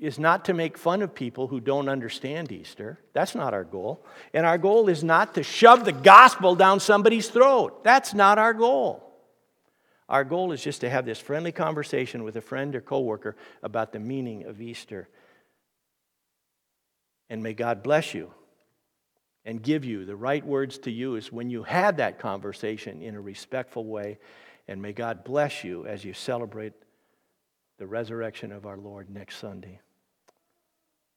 is 0.00 0.18
not 0.18 0.46
to 0.46 0.54
make 0.54 0.76
fun 0.76 1.02
of 1.02 1.14
people 1.14 1.46
who 1.46 1.60
don't 1.60 1.88
understand 1.88 2.50
Easter. 2.52 2.98
That's 3.12 3.34
not 3.34 3.54
our 3.54 3.64
goal. 3.64 4.04
And 4.34 4.44
our 4.44 4.58
goal 4.58 4.88
is 4.88 5.04
not 5.04 5.34
to 5.34 5.42
shove 5.42 5.84
the 5.84 5.92
gospel 5.92 6.54
down 6.54 6.80
somebody's 6.80 7.28
throat. 7.28 7.84
That's 7.84 8.14
not 8.14 8.38
our 8.38 8.54
goal. 8.54 9.06
Our 10.08 10.24
goal 10.24 10.50
is 10.50 10.62
just 10.62 10.80
to 10.80 10.90
have 10.90 11.06
this 11.06 11.20
friendly 11.20 11.52
conversation 11.52 12.24
with 12.24 12.34
a 12.34 12.40
friend 12.40 12.74
or 12.74 12.80
coworker 12.80 13.36
about 13.62 13.92
the 13.92 14.00
meaning 14.00 14.44
of 14.44 14.60
Easter. 14.60 15.08
And 17.30 17.42
may 17.42 17.54
God 17.54 17.82
bless 17.82 18.12
you 18.12 18.32
and 19.46 19.62
give 19.62 19.84
you 19.84 20.04
the 20.04 20.16
right 20.16 20.44
words 20.44 20.78
to 20.80 20.90
use 20.90 21.32
when 21.32 21.48
you 21.48 21.62
have 21.62 21.96
that 21.96 22.18
conversation 22.18 23.00
in 23.00 23.14
a 23.14 23.20
respectful 23.20 23.86
way. 23.86 24.18
And 24.68 24.82
may 24.82 24.92
God 24.92 25.24
bless 25.24 25.64
you 25.64 25.86
as 25.86 26.04
you 26.04 26.12
celebrate 26.12 26.74
the 27.78 27.86
resurrection 27.86 28.52
of 28.52 28.66
our 28.66 28.76
Lord 28.76 29.08
next 29.08 29.38
Sunday. 29.38 29.80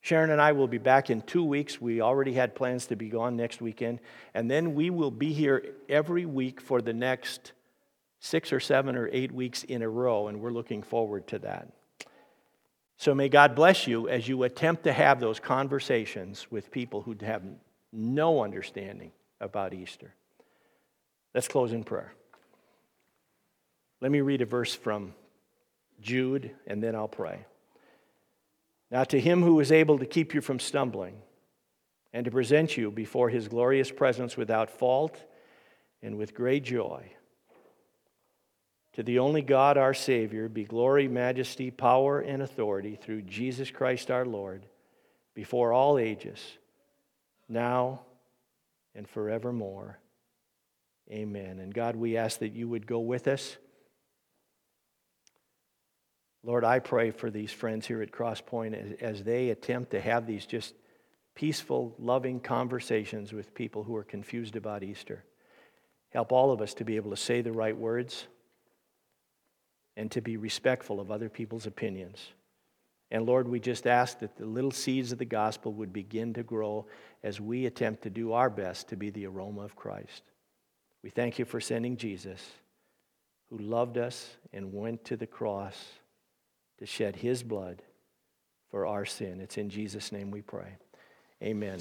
Sharon 0.01 0.31
and 0.31 0.41
I 0.41 0.51
will 0.51 0.67
be 0.67 0.77
back 0.77 1.09
in 1.09 1.21
two 1.21 1.43
weeks. 1.43 1.81
We 1.81 2.01
already 2.01 2.33
had 2.33 2.55
plans 2.55 2.87
to 2.87 2.95
be 2.95 3.09
gone 3.09 3.35
next 3.35 3.61
weekend. 3.61 3.99
And 4.33 4.49
then 4.49 4.75
we 4.75 4.89
will 4.89 5.11
be 5.11 5.33
here 5.33 5.63
every 5.89 6.25
week 6.25 6.61
for 6.61 6.81
the 6.81 6.93
next 6.93 7.53
six 8.19 8.53
or 8.53 8.59
seven 8.59 8.95
or 8.95 9.09
eight 9.11 9.31
weeks 9.31 9.63
in 9.63 9.81
a 9.81 9.89
row, 9.89 10.27
and 10.27 10.39
we're 10.39 10.51
looking 10.51 10.81
forward 10.81 11.27
to 11.27 11.39
that. 11.39 11.67
So 12.97 13.13
may 13.13 13.29
God 13.29 13.55
bless 13.55 13.87
you 13.87 14.07
as 14.07 14.27
you 14.27 14.43
attempt 14.43 14.83
to 14.83 14.93
have 14.93 15.19
those 15.19 15.39
conversations 15.39 16.47
with 16.49 16.71
people 16.71 17.01
who 17.01 17.15
have 17.21 17.43
no 17.91 18.43
understanding 18.43 19.11
about 19.41 19.73
Easter. 19.73 20.13
Let's 21.33 21.47
close 21.47 21.73
in 21.73 21.83
prayer. 21.83 22.13
Let 24.01 24.11
me 24.11 24.21
read 24.21 24.41
a 24.41 24.45
verse 24.45 24.73
from 24.73 25.13
Jude, 26.01 26.51
and 26.67 26.83
then 26.83 26.95
I'll 26.95 27.07
pray. 27.07 27.45
Now, 28.91 29.03
to 29.05 29.19
him 29.19 29.41
who 29.41 29.59
is 29.59 29.71
able 29.71 29.97
to 29.99 30.05
keep 30.05 30.33
you 30.33 30.41
from 30.41 30.59
stumbling 30.59 31.15
and 32.13 32.25
to 32.25 32.31
present 32.31 32.77
you 32.77 32.91
before 32.91 33.29
his 33.29 33.47
glorious 33.47 33.89
presence 33.89 34.37
without 34.37 34.69
fault 34.69 35.23
and 36.01 36.17
with 36.17 36.35
great 36.35 36.63
joy 36.63 37.11
to 38.93 39.03
the 39.03 39.19
only 39.19 39.41
God, 39.41 39.77
our 39.77 39.93
Savior, 39.93 40.47
be 40.47 40.63
glory, 40.63 41.07
majesty, 41.07 41.71
power, 41.71 42.19
and 42.19 42.41
authority 42.41 42.95
through 42.95 43.23
Jesus 43.23 43.71
Christ 43.71 44.11
our 44.11 44.25
Lord, 44.25 44.65
before 45.33 45.73
all 45.73 45.97
ages, 45.97 46.39
now 47.49 48.01
and 48.93 49.09
forevermore. 49.09 49.97
Amen. 51.11 51.59
And 51.59 51.73
God, 51.73 51.95
we 51.95 52.17
ask 52.17 52.39
that 52.39 52.53
you 52.53 52.67
would 52.69 52.85
go 52.85 52.99
with 52.99 53.27
us. 53.27 53.57
Lord, 56.43 56.63
I 56.63 56.79
pray 56.79 57.09
for 57.09 57.31
these 57.31 57.51
friends 57.51 57.87
here 57.87 58.01
at 58.01 58.11
Crosspoint 58.11 58.73
as, 58.73 59.17
as 59.17 59.23
they 59.23 59.49
attempt 59.49 59.91
to 59.91 60.01
have 60.01 60.27
these 60.27 60.45
just 60.45 60.75
peaceful, 61.35 61.95
loving 61.97 62.39
conversations 62.39 63.33
with 63.33 63.55
people 63.55 63.83
who 63.83 63.95
are 63.95 64.03
confused 64.03 64.55
about 64.55 64.83
Easter. 64.83 65.23
Help 66.09 66.31
all 66.31 66.51
of 66.51 66.61
us 66.61 66.75
to 66.75 66.85
be 66.85 66.95
able 66.95 67.09
to 67.09 67.17
say 67.17 67.41
the 67.41 67.51
right 67.51 67.75
words 67.75 68.27
and 69.95 70.11
to 70.11 70.21
be 70.21 70.37
respectful 70.37 70.99
of 70.99 71.11
other 71.11 71.29
people's 71.29 71.65
opinions. 71.65 72.19
And 73.11 73.25
Lord, 73.25 73.47
we 73.47 73.59
just 73.59 73.85
ask 73.85 74.19
that 74.19 74.37
the 74.37 74.45
little 74.45 74.71
seeds 74.71 75.11
of 75.11 75.19
the 75.19 75.25
gospel 75.25 75.71
would 75.73 75.93
begin 75.93 76.33
to 76.33 76.43
grow 76.43 76.87
as 77.21 77.39
we 77.39 77.65
attempt 77.65 78.01
to 78.03 78.09
do 78.09 78.33
our 78.33 78.49
best 78.49 78.89
to 78.89 78.95
be 78.95 79.11
the 79.11 79.27
aroma 79.27 79.61
of 79.61 79.75
Christ. 79.75 80.23
We 81.03 81.11
thank 81.11 81.37
you 81.37 81.45
for 81.45 81.61
sending 81.61 81.97
Jesus, 81.97 82.41
who 83.49 83.59
loved 83.59 83.97
us 83.97 84.29
and 84.51 84.73
went 84.73 85.05
to 85.05 85.17
the 85.17 85.27
cross 85.27 85.77
to 86.79 86.85
shed 86.87 87.15
his 87.15 87.43
blood 87.43 87.83
for 88.71 88.87
our 88.87 89.05
sin. 89.05 89.39
It's 89.41 89.57
in 89.57 89.69
Jesus' 89.69 90.11
name 90.11 90.31
we 90.31 90.41
pray. 90.41 90.77
Amen. 91.43 91.79